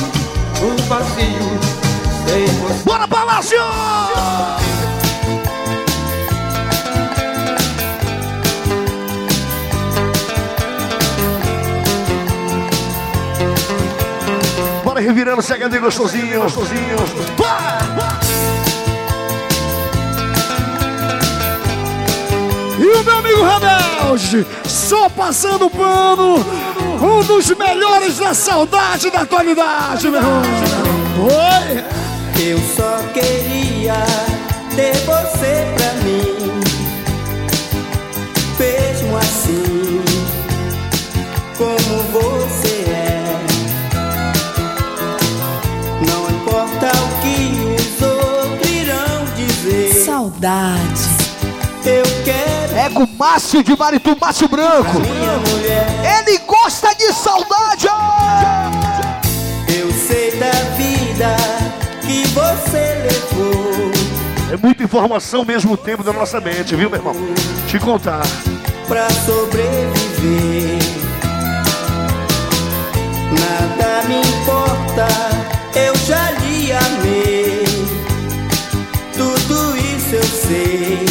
um 0.62 0.76
vazio 0.88 1.85
Bora, 2.84 3.08
Palácio! 3.08 3.60
Bora 14.84 15.00
revirando, 15.00 15.42
chegando 15.42 15.80
gostosinho, 15.80 16.42
gostosinho. 16.42 16.98
Vai! 17.38 17.66
E 22.78 22.88
o 22.88 23.04
meu 23.04 23.18
amigo 23.18 23.42
Rebelde, 23.44 24.46
só 24.66 25.10
passando 25.10 25.70
pano, 25.70 26.46
um 27.02 27.24
dos 27.24 27.50
melhores 27.52 28.18
da 28.18 28.34
saudade 28.34 29.10
da 29.10 29.22
atualidade, 29.22 30.10
meu 30.10 30.20
irmão. 30.20 30.42
Oi! 31.22 31.85
Eu 32.42 32.60
só 32.76 32.98
queria 33.14 33.96
ter 34.76 34.94
você 35.06 35.66
pra 35.76 35.94
mim. 36.04 36.36
Mesmo 38.60 39.18
assim, 39.18 40.02
como 41.58 42.04
você 42.12 42.86
é. 42.92 43.24
Não 46.08 46.30
importa 46.30 46.88
o 46.88 47.22
que 47.22 47.38
os 47.76 48.02
outros 48.02 48.72
irão 48.72 49.26
dizer. 49.36 50.06
Saudade. 50.06 51.16
Eu 51.86 52.04
quero. 52.24 52.76
É 52.76 52.90
com 52.90 53.08
Márcio 53.18 53.64
de 53.64 53.78
Marito, 53.78 54.18
Márcio 54.20 54.48
Branco. 54.48 54.98
Ele 56.20 56.40
gosta 56.40 56.94
de 56.96 57.14
muita 64.66 64.84
informação 64.84 65.42
ao 65.42 65.46
mesmo 65.46 65.78
tempo 65.78 66.04
da 66.04 66.12
nossa 66.12 66.42
mente, 66.42 66.76
viu, 66.76 66.90
meu 66.90 66.98
irmão? 66.98 67.14
Te 67.68 67.78
contar. 67.78 68.24
pra 68.88 69.08
sobreviver. 69.12 70.80
Nada 73.32 74.08
me 74.08 74.22
importa, 74.22 75.08
eu 75.76 75.96
já 76.08 76.32
lhe 76.32 76.72
amei. 76.72 77.64
Tudo 79.14 79.78
isso 79.78 80.16
eu 80.16 80.24
sei, 80.24 81.06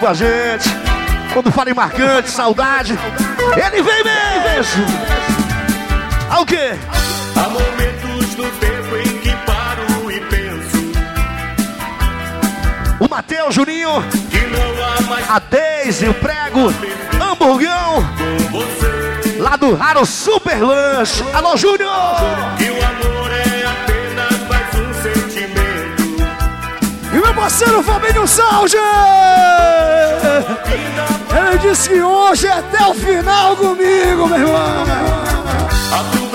com 0.00 0.06
a 0.06 0.14
gente. 0.14 0.68
Quando 1.32 1.52
fala 1.52 1.70
em 1.70 1.74
marcante, 1.74 2.30
saudade, 2.30 2.98
ele 3.54 3.82
vem 3.82 4.02
mesmo! 4.02 4.84
Ao 6.30 6.44
quê? 6.46 6.72
Há 7.36 7.48
momentos 7.48 8.36
no 8.36 8.50
tempo 8.52 8.96
em 8.96 9.18
que 9.18 9.30
paro 9.44 10.10
e 10.10 10.20
penso 10.20 10.92
O 12.98 13.08
Matheus, 13.08 13.54
Juninho, 13.54 14.02
a 15.28 15.38
Deise, 15.38 16.08
o 16.08 16.14
Prego, 16.14 16.72
Hamburgão, 17.20 18.04
lá 19.38 19.56
do 19.56 19.74
Raro 19.74 20.06
Super 20.06 20.62
Lanche. 20.62 21.22
Alô, 21.34 21.56
Júnior! 21.56 21.90
Parceiro 27.40 27.82
Fabinho 27.82 28.28
Salge! 28.28 28.76
Ele 31.34 31.58
disse 31.58 31.88
que 31.88 32.02
hoje 32.02 32.46
é 32.46 32.52
até 32.52 32.86
o 32.86 32.94
final 32.94 33.56
comigo, 33.56 34.26
meu 34.26 34.38
irmão! 34.38 36.29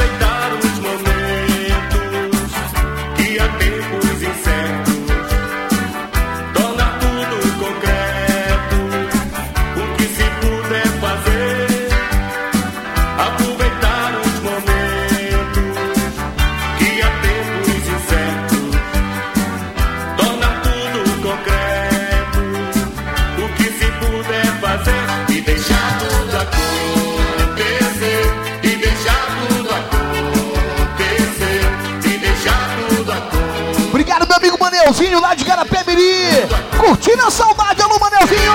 Manelzinho, 34.96 35.20
lá 35.20 35.36
de 35.36 35.44
Garapé 35.44 35.84
Miri. 35.86 36.48
Curtindo 36.78 37.26
a 37.26 37.32
saudade, 37.32 37.82
alô, 37.82 38.00
Manelzinho! 38.00 38.54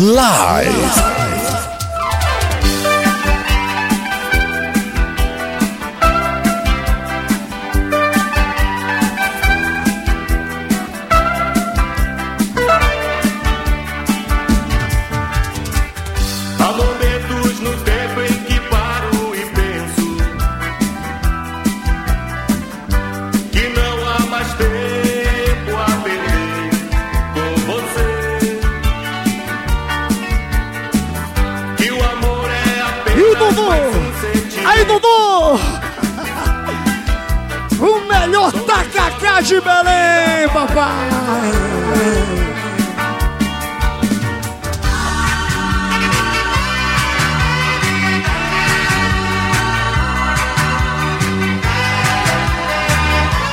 Live. 0.00 1.21
Papai! 40.72 41.50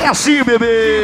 É 0.01 0.07
assim, 0.07 0.43
bebê! 0.43 1.03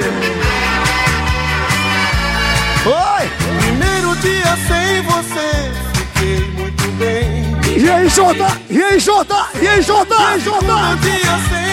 Oi! 2.86 3.30
Primeiro 3.60 4.16
dia 4.18 4.58
sem 4.68 5.02
você, 5.02 5.72
fiquei 5.94 6.52
muito 6.58 6.84
bem. 6.98 7.56
E 7.78 7.90
aí, 7.90 8.08
Jota? 8.10 8.58
E 8.70 8.82
aí, 8.82 9.00
Jota? 9.00 9.48
E 9.62 9.68
aí, 9.68 9.82
Jota? 9.82 10.16
E 10.16 10.34
aí, 10.34 10.40
Jota? 10.40 11.65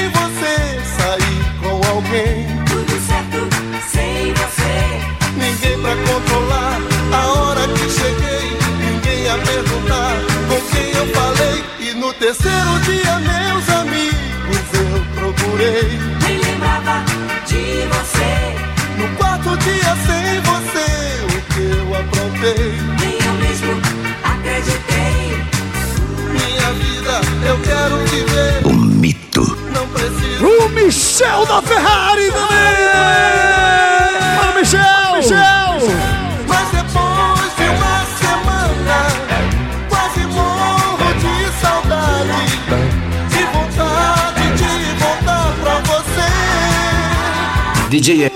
Terceiro 12.32 12.78
dia, 12.80 13.18
meus 13.18 13.68
amigos, 13.68 14.66
eu 14.72 15.20
procurei. 15.20 15.98
Nem 16.26 16.38
lembrava 16.38 17.04
de 17.46 17.86
você. 17.92 18.32
No 18.96 19.16
quarto 19.16 19.56
dia 19.58 19.96
sem 20.06 20.40
você, 20.40 20.88
o 21.26 21.42
que 21.52 21.60
eu 21.60 21.94
aprontei. 21.94 22.72
Nem 23.00 23.18
eu 23.26 23.34
mesmo 23.34 23.72
acreditei. 24.24 25.44
Minha 26.32 26.72
vida, 26.72 27.20
eu 27.46 27.58
quero 27.60 27.98
viver. 28.06 28.66
O 28.66 28.72
mito. 28.72 29.58
Não 29.70 29.86
preciso. 29.88 30.46
O 30.46 30.68
Michel 30.70 31.44
da 31.46 31.60
Ferrari 31.60 32.30
também! 32.30 33.41
DJ 48.02 48.32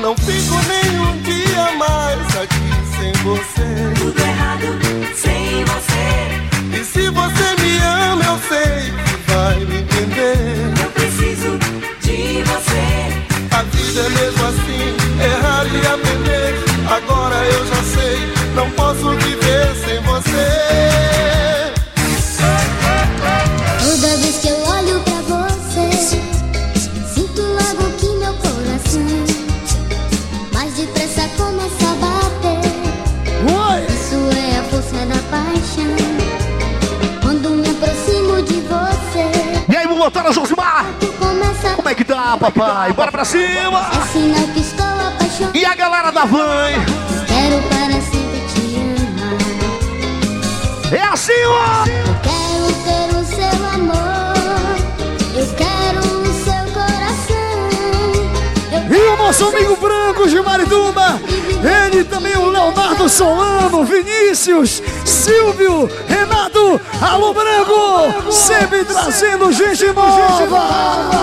não 0.00 0.16
fico 0.16 0.54
nem 0.66 0.98
um 0.98 1.20
dia 1.20 1.76
mais 1.76 2.36
aqui 2.38 2.96
sem 2.96 3.12
você. 3.22 3.55
Papai? 42.50 42.92
Bora 42.92 43.10
pra 43.10 43.24
cima. 43.24 43.90
E 45.52 45.64
a 45.64 45.74
galera 45.74 46.12
da 46.12 46.24
van? 46.24 46.70
Quero 47.26 47.60
para 47.62 48.00
sempre 48.00 48.40
te 48.52 48.76
amar. 49.20 49.38
É 50.92 51.02
assim, 51.02 51.44
ó. 51.46 51.84
Quero 52.22 52.72
ter 52.84 53.08
o 53.16 53.24
seu 53.24 53.64
amor. 53.74 54.36
Eu 55.34 55.46
quero 55.56 56.00
o 56.22 56.26
seu 56.44 56.64
coração. 56.72 57.56
E 58.90 58.96
o 59.08 59.16
nosso 59.16 59.44
amigo 59.46 59.76
branco 59.76 60.28
de 60.28 60.40
Marituba, 60.40 61.20
ele 61.90 62.04
também, 62.04 62.36
o 62.36 62.48
Leonardo 62.48 63.08
Solano, 63.08 63.84
Vinícius, 63.84 64.82
Silvio, 65.04 65.90
Renato, 66.06 66.80
Alô 67.00 67.34
Branco, 67.34 68.30
sempre 68.30 68.84
trazendo 68.84 69.52
gente 69.52 69.86
nova. 69.92 71.16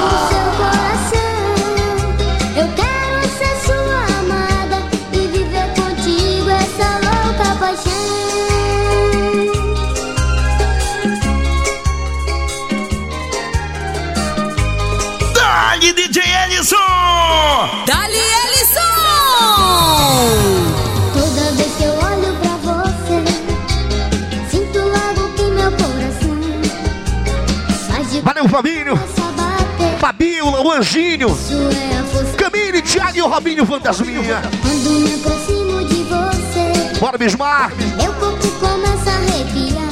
Anjinho. 30.74 31.28
é 31.30 32.36
Camille, 32.36 32.82
Thiago 32.82 33.16
e 33.16 33.22
o 33.22 33.28
Robinho 33.28 33.64
Fantasminha. 33.64 34.42
quando 34.62 34.90
me 35.02 35.14
aproximo 35.14 35.86
de 35.86 36.04
você. 36.04 37.00
Bora, 37.00 37.16
Bismarck. 37.16 37.76
Meu 37.96 38.12
corpo 38.14 38.48
começa 38.60 39.12
a 39.12 39.16
arrepiar. 39.16 39.84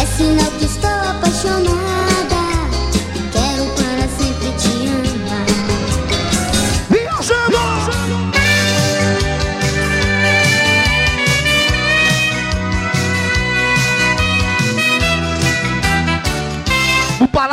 É 0.00 0.06
sinal 0.06 0.50
que 0.52 0.66
estou 0.66 0.88
apaixonada. 0.88 2.03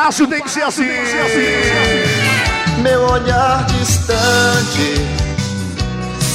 Palácio 0.01 0.27
tem 0.27 0.41
que 0.41 0.49
ser 0.49 0.63
assim. 0.63 0.87
Meu 2.81 3.01
olhar 3.01 3.63
distante, 3.65 4.95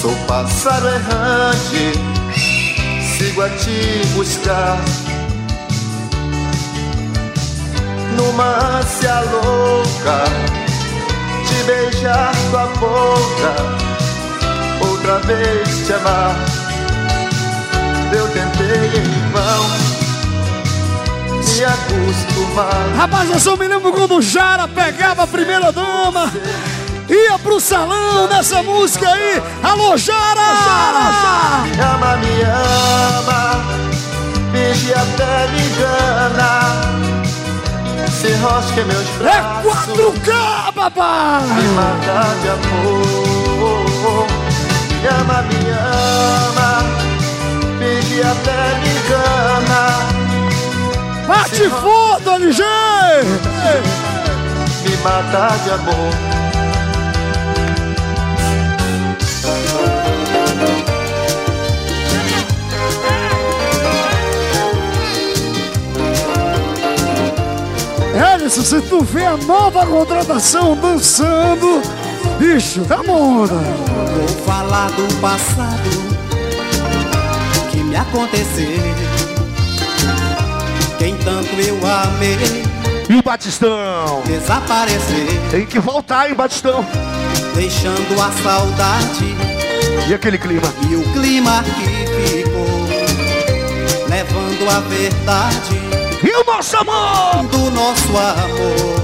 sou 0.00 0.14
pássaro 0.28 0.86
errante, 0.86 1.92
sigo 3.16 3.42
a 3.42 3.48
te 3.48 4.06
buscar. 4.14 4.78
Numa 8.16 8.78
ânsia 8.78 9.20
louca, 9.32 10.24
te 11.46 11.64
beijar 11.64 12.32
tua 12.50 12.66
boca, 12.78 13.54
outra 14.80 15.18
vez 15.20 15.86
te 15.86 15.92
amar. 15.92 16.36
Eu 18.12 18.28
tentei 18.28 19.00
em 19.00 19.32
vão 19.32 19.85
me 21.56 21.64
acostumar. 21.64 22.92
Rapaz, 22.96 23.30
eu 23.30 23.40
só 23.40 23.56
me 23.56 23.66
lembro 23.66 23.92
quando 23.92 24.16
o 24.16 24.22
Jara 24.22 24.68
pegava 24.68 25.22
a 25.22 25.26
primeira 25.26 25.72
dama, 25.72 26.30
ia 27.08 27.38
pro 27.38 27.58
salão 27.60 28.28
nessa 28.28 28.62
música 28.62 29.08
aí. 29.08 29.42
Alô, 29.62 29.96
Jara! 29.96 30.42
Ama, 31.94 32.16
me 32.18 32.42
ama, 32.42 33.60
finge 34.52 34.92
até 34.92 35.48
me 35.48 35.60
engana. 35.66 36.76
Se 38.10 38.32
rosque 38.34 38.82
meus 38.82 39.06
É 39.20 39.40
braços. 39.62 39.94
4K, 39.96 40.72
papai! 40.74 41.42
Me 41.42 41.68
mata 41.68 42.34
de 42.42 42.48
amor. 42.48 44.26
Me 44.90 45.08
ama, 45.08 45.42
me 45.42 45.58
ama, 45.70 46.70
finge 47.78 48.20
até 48.20 48.60
me 48.80 48.88
engana. 48.98 49.55
Bate 51.26 51.68
foto, 51.68 52.30
LG! 52.30 52.62
Me 54.84 54.96
mata 54.98 55.56
de 55.64 55.70
amor. 55.70 56.36
Ellison, 68.14 68.62
se 68.62 68.80
tu 68.82 69.02
vê 69.02 69.24
a 69.24 69.36
nova 69.36 69.84
contratação 69.84 70.76
dançando, 70.76 71.82
bicho, 72.38 72.86
é 72.88 73.06
moda. 73.06 73.54
Vou 73.54 74.28
falar 74.46 74.90
do 74.92 75.20
passado 75.20 75.90
que 77.70 77.78
me 77.78 77.96
aconteceu. 77.96 79.05
Quem 80.98 81.16
tanto 81.18 81.54
eu 81.60 81.76
amei 81.86 82.36
E 83.08 83.14
o 83.16 83.22
Batistão? 83.22 84.22
desaparecer, 84.26 85.40
Tem 85.50 85.66
que 85.66 85.78
voltar, 85.78 86.28
hein, 86.28 86.34
Batistão? 86.34 86.84
deixando 87.54 88.20
a 88.20 88.30
saudade 88.42 89.34
E 90.08 90.14
aquele 90.14 90.38
clima? 90.38 90.72
e 90.90 90.96
o 90.96 91.02
clima 91.12 91.62
que 91.64 92.36
ficou, 92.36 92.66
levando 94.08 94.68
a 94.70 94.80
verdade 94.80 95.80
E 96.22 96.30
o 96.30 96.44
nosso 96.44 96.76
amor 96.76 97.44
do 97.46 97.70
nosso 97.70 98.08
amor. 98.16 98.96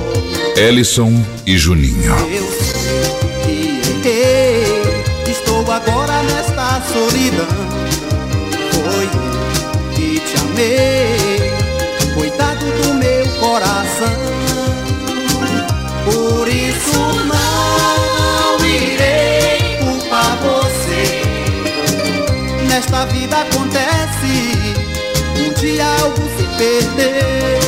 Ellison 0.57 1.12
e 1.47 1.57
Juninho. 1.57 2.14
Eu 2.30 2.47
sei 4.03 4.72
que 5.24 5.30
estou 5.30 5.61
agora 5.70 6.22
nesta 6.24 6.80
solidão. 6.93 7.47
Foi 8.70 9.09
que 9.95 10.20
te 10.20 10.36
amei, 10.40 11.32
Nesta 22.83 23.07
vida 23.07 23.37
acontece, 23.37 24.74
um 25.39 25.53
dia 25.61 25.87
algo 26.03 26.20
se 26.37 26.43
perder. 26.59 27.61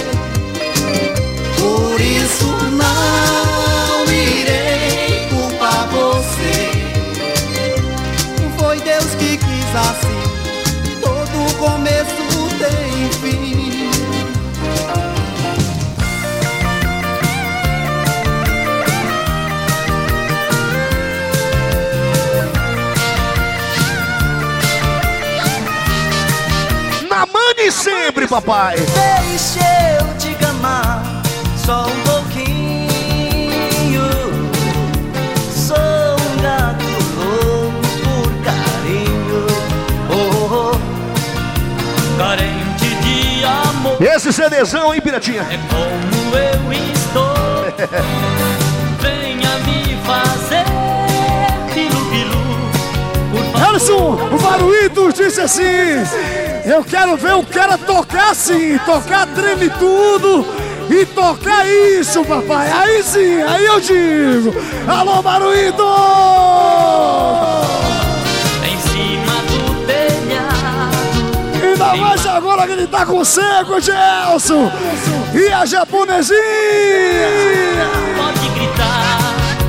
Por 1.56 2.00
isso 2.00 2.46
não 2.72 4.12
irei 4.12 5.28
culpar 5.28 5.86
você. 5.86 6.72
Foi 8.58 8.80
Deus 8.80 9.14
que 9.14 9.36
quis 9.36 9.76
assim. 9.76 10.23
Sempre, 27.84 28.26
papai. 28.26 28.76
Deixa 28.76 29.60
eu 30.00 30.16
te 30.16 30.34
amar 30.46 31.02
só 31.64 31.86
um 31.86 32.00
pouquinho. 32.00 32.88
Sou 35.54 35.76
um 35.76 36.36
gato 36.40 36.84
louco 37.18 37.82
por 38.02 38.32
carinho. 38.42 39.46
Oh, 40.10 40.72
oh, 40.72 40.78
carente 42.16 42.88
de 43.02 43.44
amor. 43.44 44.02
Esse 44.02 44.32
CDzão, 44.32 44.94
hein, 44.94 45.02
Piratinha? 45.02 45.42
É 45.42 45.58
como 45.68 46.36
eu 46.36 46.72
estou. 46.72 47.34
Ellison, 53.74 54.16
o 54.32 54.38
Baruíto 54.38 55.12
disse 55.12 55.40
assim: 55.40 55.62
Eu 56.64 56.84
quero 56.84 57.16
ver 57.16 57.34
o 57.34 57.44
cara 57.44 57.76
tocar 57.76 58.30
assim, 58.30 58.78
tocar 58.78 59.26
treme 59.26 59.68
tudo 59.70 60.46
e 60.88 61.04
tocar 61.06 61.66
isso, 61.66 62.24
papai. 62.24 62.70
Aí 62.70 63.02
sim, 63.02 63.42
aí 63.42 63.64
eu 63.66 63.80
digo: 63.80 64.54
Alô, 64.86 65.20
Baruíto! 65.22 65.82
Em 68.64 68.78
cima 68.78 69.42
do 69.48 69.86
telhado. 69.86 70.94
Ainda 71.60 71.96
mais 71.96 72.24
agora 72.26 72.66
que 72.68 72.72
ele 72.74 72.84
estar 72.84 73.06
com 73.06 73.24
seco, 73.24 73.80
Gelson. 73.80 74.70
E 75.34 75.52
a 75.52 75.66
japonesinha. 75.66 76.38
Pode 78.16 78.48
gritar 78.50 79.18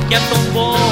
que 0.08 0.14
é 0.14 0.20
tão 0.20 0.38
bom. 0.52 0.85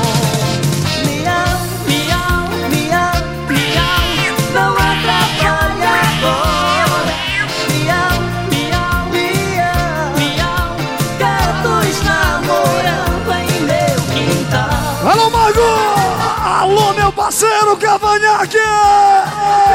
Parceiro 17.24 17.74
Cavanhaque! 17.78 18.58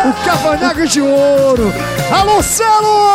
O 0.05 0.23
Cavanhaque 0.23 0.87
de 0.87 1.01
ouro! 1.01 1.73
Alô, 2.11 2.43
Celo! 2.43 3.09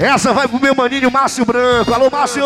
Essa 0.00 0.32
vai 0.32 0.48
pro 0.48 0.60
meu 0.60 0.74
maninho 0.74 1.10
Márcio 1.10 1.44
Branco. 1.44 1.92
Alô, 1.92 2.08
Márcio! 2.10 2.44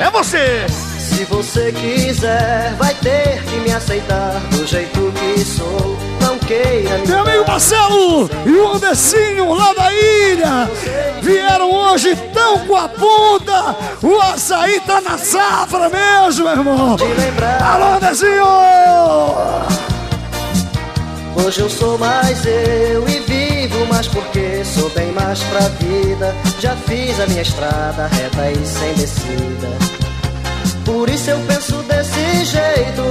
É 0.00 0.10
você! 0.10 0.87
Se 1.08 1.24
você 1.24 1.72
quiser, 1.72 2.74
vai 2.78 2.94
ter 2.94 3.42
que 3.44 3.56
me 3.56 3.72
aceitar 3.72 4.38
do 4.50 4.66
jeito 4.66 5.12
que 5.12 5.44
sou. 5.44 5.96
Não 6.20 6.38
queira 6.38 6.98
me 6.98 7.06
Meu 7.06 7.20
amigo 7.20 7.46
Marcelo 7.46 8.30
e 8.44 8.50
o 8.50 8.68
Andercinho 8.74 9.54
lá 9.54 9.72
da 9.72 9.92
ilha 9.92 10.70
vieram 11.22 11.72
hoje 11.72 12.14
tão 12.34 12.58
com 12.66 12.76
a 12.76 12.88
ponta. 12.88 13.76
O 14.02 14.20
açaí 14.20 14.80
tá 14.80 15.00
na 15.00 15.16
safra 15.16 15.88
mesmo, 15.88 16.44
meu 16.44 16.52
irmão. 16.52 16.96
Alô, 17.60 17.96
Andercinho! 17.96 18.44
Hoje 21.44 21.60
eu 21.60 21.70
sou 21.70 21.96
mais 21.96 22.44
eu 22.44 23.08
e 23.08 23.20
vivo 23.20 23.86
mais 23.86 24.06
porque 24.06 24.62
sou 24.64 24.90
bem 24.90 25.10
mais 25.12 25.42
pra 25.44 25.60
vida. 25.60 26.34
Já 26.60 26.76
fiz 26.76 27.18
a 27.18 27.26
minha 27.26 27.42
estrada 27.42 28.06
reta 28.08 28.50
e 28.50 28.66
sem 28.66 28.92
descida. 28.94 29.87
Por 30.88 31.06
isso 31.10 31.28
eu 31.30 31.38
penso 31.40 31.82
desse 31.82 32.44
jeito. 32.46 33.02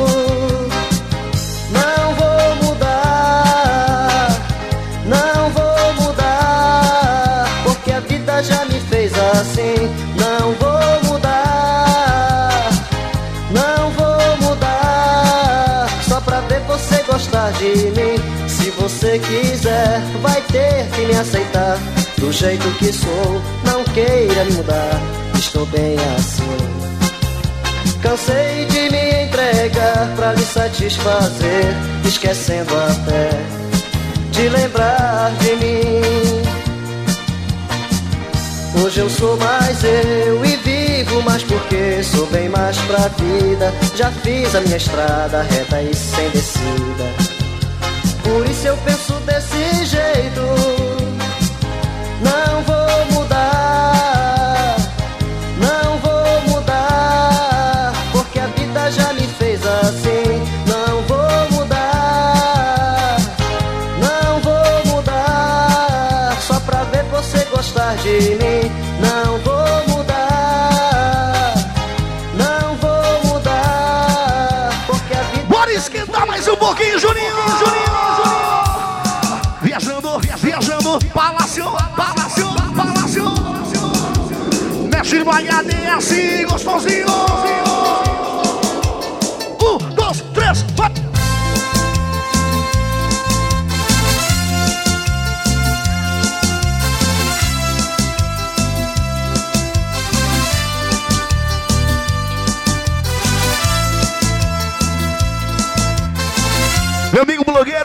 Não 1.69 2.15
vou 2.15 2.55
mudar, 2.63 4.29
não 5.05 5.49
vou 5.51 5.93
mudar, 6.01 7.45
porque 7.63 7.91
a 7.91 7.99
vida 7.99 8.41
já 8.41 8.65
me 8.65 8.79
fez 8.79 9.13
assim. 9.13 9.75
Não 10.17 10.53
vou 10.53 11.03
mudar, 11.11 12.71
não 13.51 13.91
vou 13.91 14.49
mudar, 14.49 15.87
só 16.01 16.19
pra 16.21 16.39
ver 16.41 16.61
você 16.61 17.03
gostar 17.03 17.51
de 17.51 17.91
mim. 17.91 18.17
Se 18.47 18.71
você 18.71 19.19
quiser, 19.19 20.01
vai 20.23 20.41
ter 20.51 20.87
que 20.95 21.01
me 21.05 21.15
aceitar 21.15 21.77
do 22.17 22.31
jeito 22.31 22.67
que 22.79 22.91
sou. 22.91 23.39
Não 23.63 23.83
queira 23.83 24.45
me 24.45 24.53
mudar, 24.53 24.99
estou 25.35 25.67
bem 25.67 25.95
assim. 26.17 26.76
Cansei 28.01 28.65
de 28.65 28.89
me 28.89 29.25
entregar 29.25 30.07
pra 30.15 30.33
lhe 30.33 30.43
satisfazer, 30.43 31.65
esquecendo 32.05 32.73
até 32.75 33.29
de 34.31 34.49
lembrar 34.49 35.31
de 35.39 35.55
mim. 35.55 36.47
Hoje 38.83 38.99
eu 38.99 39.09
sou 39.09 39.35
mais 39.37 39.83
eu 39.83 40.45
e 40.45 40.55
vivo 40.57 41.21
mais 41.23 41.41
porque 41.43 42.03
sou 42.03 42.27
bem 42.27 42.47
mais 42.47 42.77
pra 42.79 43.07
vida. 43.07 43.73
Já 43.95 44.11
fiz 44.11 44.53
a 44.53 44.61
minha 44.61 44.77
estrada 44.77 45.41
reta 45.41 45.81
e 45.81 45.93
sem 45.95 46.29
descida. 46.29 47.05
Por 48.23 48.45
isso 48.47 48.67
eu 48.67 48.77
penso 48.77 49.13
desse 49.21 49.85
jeito. 49.85 50.41
Não 52.21 52.61
vou 52.63 52.76
mais 76.37 76.47
um 76.49 76.55
pouquinho, 76.55 76.99
Juninho, 76.99 77.33
Juninho, 77.33 77.87
Juninho. 78.15 79.57
Viajando, 79.59 80.19
viajando, 80.19 80.99
palácio, 81.11 81.65
palácio, 81.95 82.47
palácio. 82.75 83.23
Mexe 84.93 85.23
no 85.23 85.31
HD 85.31 85.73
assim, 85.87 86.45
gostosinho. 86.45 87.66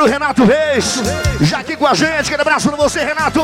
Renato 0.07 0.44
Reis, 0.44 1.00
já 1.40 1.59
aqui 1.59 1.76
com 1.76 1.86
a 1.86 1.94
gente, 1.94 2.26
aquele 2.26 2.42
abraço 2.42 2.68
pra 2.68 2.76
você, 2.76 3.05
Renato. 3.05 3.40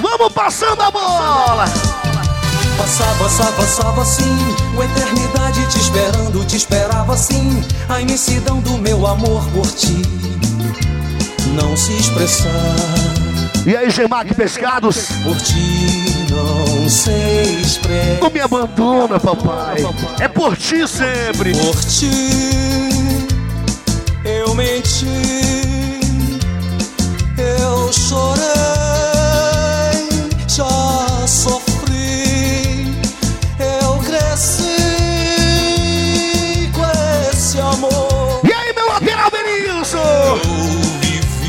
Vamos 0.00 0.32
passando 0.32 0.80
a 0.82 0.90
bola. 0.90 1.64
Passava, 2.76 3.24
passava, 3.24 3.52
passava 3.52 4.02
assim, 4.02 4.56
uma 4.72 4.84
eternidade 4.84 5.66
te 5.66 5.78
esperando, 5.78 6.44
te 6.46 6.56
esperava 6.56 7.14
assim, 7.14 7.64
a 7.88 8.00
imensidão 8.00 8.60
do 8.60 8.78
meu 8.78 9.06
amor 9.06 9.44
por 9.50 9.66
ti 9.66 10.02
não 11.60 11.76
se 11.76 11.92
expressar. 11.94 12.48
E 13.66 13.76
aí, 13.76 13.90
Gemac 13.90 14.32
Pescados? 14.34 15.08
Por 15.22 15.36
ti 15.36 16.26
não 16.30 16.88
sei 16.88 17.56
expressar. 17.60 18.20
Não 18.20 18.30
me 18.30 18.40
abandona, 18.40 19.18
papai. 19.18 19.84
É 20.20 20.28
por 20.28 20.56
ti 20.56 20.86
sempre. 20.86 21.52
Por 21.52 21.76
ti 21.84 22.87
eu 24.24 24.54
menti, 24.54 25.06
eu 27.36 27.92
chorei, 27.92 28.38
já 30.48 31.26
sofri, 31.26 32.94
eu 33.58 33.98
cresci 33.98 34.62
com 36.72 36.84
esse 37.30 37.60
amor. 37.60 38.40
E 38.44 38.52
aí, 38.52 38.72
meu 38.74 38.88
lateral 38.88 39.30
Denilson? 39.30 40.40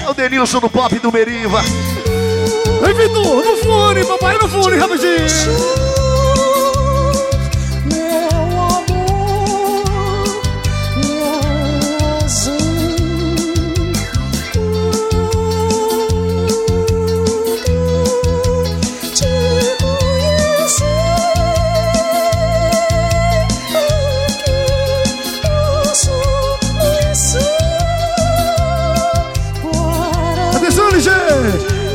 É 0.04 0.10
o 0.10 0.14
Denilson 0.14 0.60
do 0.60 0.70
pop 0.70 0.98
do 1.00 1.12
Meriva. 1.12 1.62
Vem, 2.82 2.94
Vitor, 2.94 3.46
no 3.46 3.58
fone, 3.58 4.06
papai, 4.06 4.38
no 4.38 4.48
fone, 4.48 4.78
rapidinho. 4.78 6.09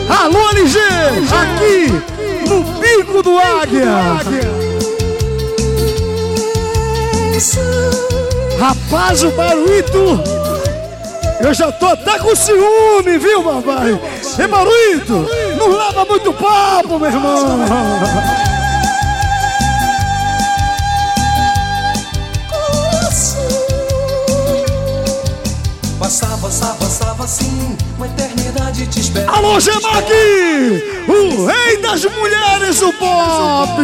Alô, 0.08 0.50
LG! 0.50 0.78
Aqui 1.32 2.48
no 2.48 2.64
Pico 2.80 3.22
do 3.22 3.38
Águia. 3.38 3.86
Rapaz, 8.58 9.22
o 9.22 9.30
Baruito! 9.30 10.22
Eu 11.40 11.52
já 11.52 11.70
tô 11.72 11.86
até 11.86 12.18
com 12.18 12.34
ciúme, 12.34 13.18
viu, 13.18 13.42
papai? 13.42 14.00
Ei, 14.38 14.46
Baruito! 14.46 15.26
Não 15.58 15.68
leva 15.68 16.04
muito 16.04 16.32
papo, 16.32 16.98
meu 16.98 17.10
irmão! 17.10 18.43
Passava, 26.44 26.74
passava, 26.74 27.24
assim, 27.24 27.74
uma 27.96 28.06
eternidade 28.06 28.86
te 28.88 29.00
esperava. 29.00 29.38
Alô, 29.38 29.58
Gemac! 29.58 30.12
O 31.08 31.46
rei 31.46 31.78
das 31.78 32.04
mulheres 32.04 32.80
do 32.80 32.92
pop! 32.92 33.80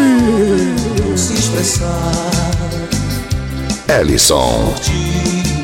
Se 1.16 1.32
expressar, 1.32 2.20
Ellison. 3.88 4.74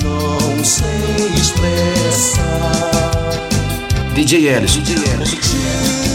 não 0.03 0.65
sei 0.65 1.27
expressar. 1.35 2.91
DJ 4.15 4.49
Ellison. 4.49 4.81
DJ 4.81 4.97
Ellison. 4.97 6.06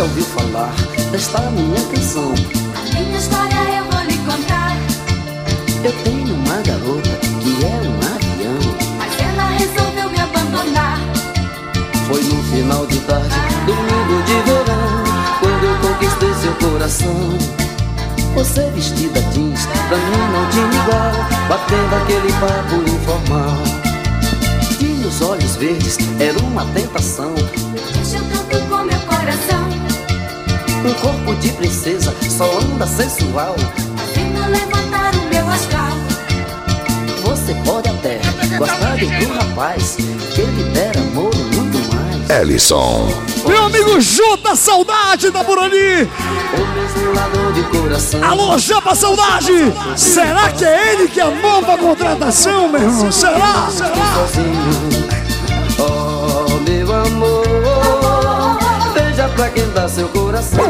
Já 0.00 0.04
ouviu 0.04 0.24
falar 0.24 0.72
desta 1.12 1.40
minha 1.50 1.80
canção? 1.92 2.32
A 2.74 2.94
minha 2.94 3.18
história 3.18 3.54
eu 3.54 3.84
vou 3.84 4.02
lhe 4.04 4.16
contar. 4.24 4.74
Eu 5.84 5.92
tenho 6.04 6.34
uma 6.36 6.54
garota 6.62 7.10
que 7.42 7.62
é 7.62 7.76
um 7.84 7.98
avião. 8.16 8.76
Mas 8.96 9.20
ela 9.20 9.44
resolveu 9.50 10.10
me 10.10 10.18
abandonar. 10.18 10.98
Foi 12.08 12.22
no 12.22 12.42
final 12.44 12.86
de 12.86 12.98
tarde, 13.00 13.28
domingo 13.66 14.22
de 14.24 14.40
verão, 14.50 15.04
quando 15.38 15.64
eu 15.64 15.76
conquistei 15.86 16.32
seu 16.34 16.54
coração. 16.54 17.38
Você 18.36 18.70
vestida 18.70 19.20
jeans, 19.34 19.66
pra 19.88 19.98
mim 19.98 20.32
não 20.32 20.48
tinha 20.48 20.82
igual, 20.82 21.12
batendo 21.46 21.94
aquele 21.96 22.32
papo 22.40 22.76
informal. 22.88 23.58
Tinha 24.78 25.06
os 25.06 25.20
olhos 25.20 25.56
verdes, 25.56 25.98
era 26.18 26.38
uma 26.38 26.64
tentação. 26.72 27.34
Mexeu 27.98 28.22
tanto 28.32 28.66
com 28.66 28.84
meu 28.84 29.00
coração. 29.00 29.59
Um 30.82 30.94
corpo 30.94 31.34
de 31.40 31.52
princesa, 31.52 32.14
só 32.28 32.58
anda 32.58 32.86
sensual. 32.86 33.54
Fazendo 33.96 34.50
levantar 34.50 35.14
o 35.14 35.28
meu 35.28 35.46
astral. 35.48 35.92
Você 37.22 37.54
pode 37.64 37.88
até 37.90 38.20
gostar 38.56 38.96
de 38.96 39.04
outro 39.04 39.34
rapaz, 39.34 39.96
que 40.34 40.42
lhe 40.42 40.64
der 40.72 40.96
amor 40.96 41.34
muito 41.34 41.94
mais. 41.94 42.30
Ellison. 42.30 43.08
Meu 43.46 43.64
amigo 43.64 44.00
Jota 44.00 44.54
Saudade 44.56 45.30
da 45.30 45.42
Burani! 45.42 46.08
Alô, 48.22 48.56
Japa 48.58 48.94
Saudade! 48.94 49.72
Será 49.96 50.50
que 50.50 50.64
é 50.64 50.94
ele 50.94 51.08
que 51.08 51.20
é 51.20 51.24
a 51.24 51.30
nova 51.30 51.76
contratação, 51.76 52.68
meu 52.68 52.80
irmão? 52.80 53.12
Será? 53.12 53.68
Será? 53.70 54.14
sozinho. 54.14 55.10
Oh, 55.78 56.58
meu 56.68 56.94
amor, 56.94 57.39
pra 59.30 59.48
quem 59.50 59.68
dá 59.70 59.88
seu 59.88 60.08
coração. 60.08 60.64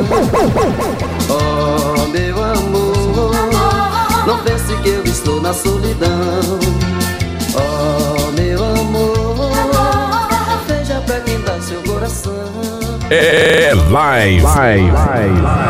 Oh, 1.29 2.07
meu 2.09 2.43
amor, 2.43 3.33
não 4.27 4.39
pense 4.43 4.75
que 4.83 4.89
eu 4.89 5.05
estou 5.05 5.41
na 5.41 5.53
solidão. 5.53 6.59
Oh, 7.55 8.31
meu 8.33 8.65
amor, 8.65 9.37
veja 10.67 11.01
pra 11.07 11.21
quem 11.21 11.41
dá 11.43 11.61
seu 11.61 11.83
coração. 11.83 12.33
É 13.11 13.73
live. 13.91 14.43
Live. 14.43 15.70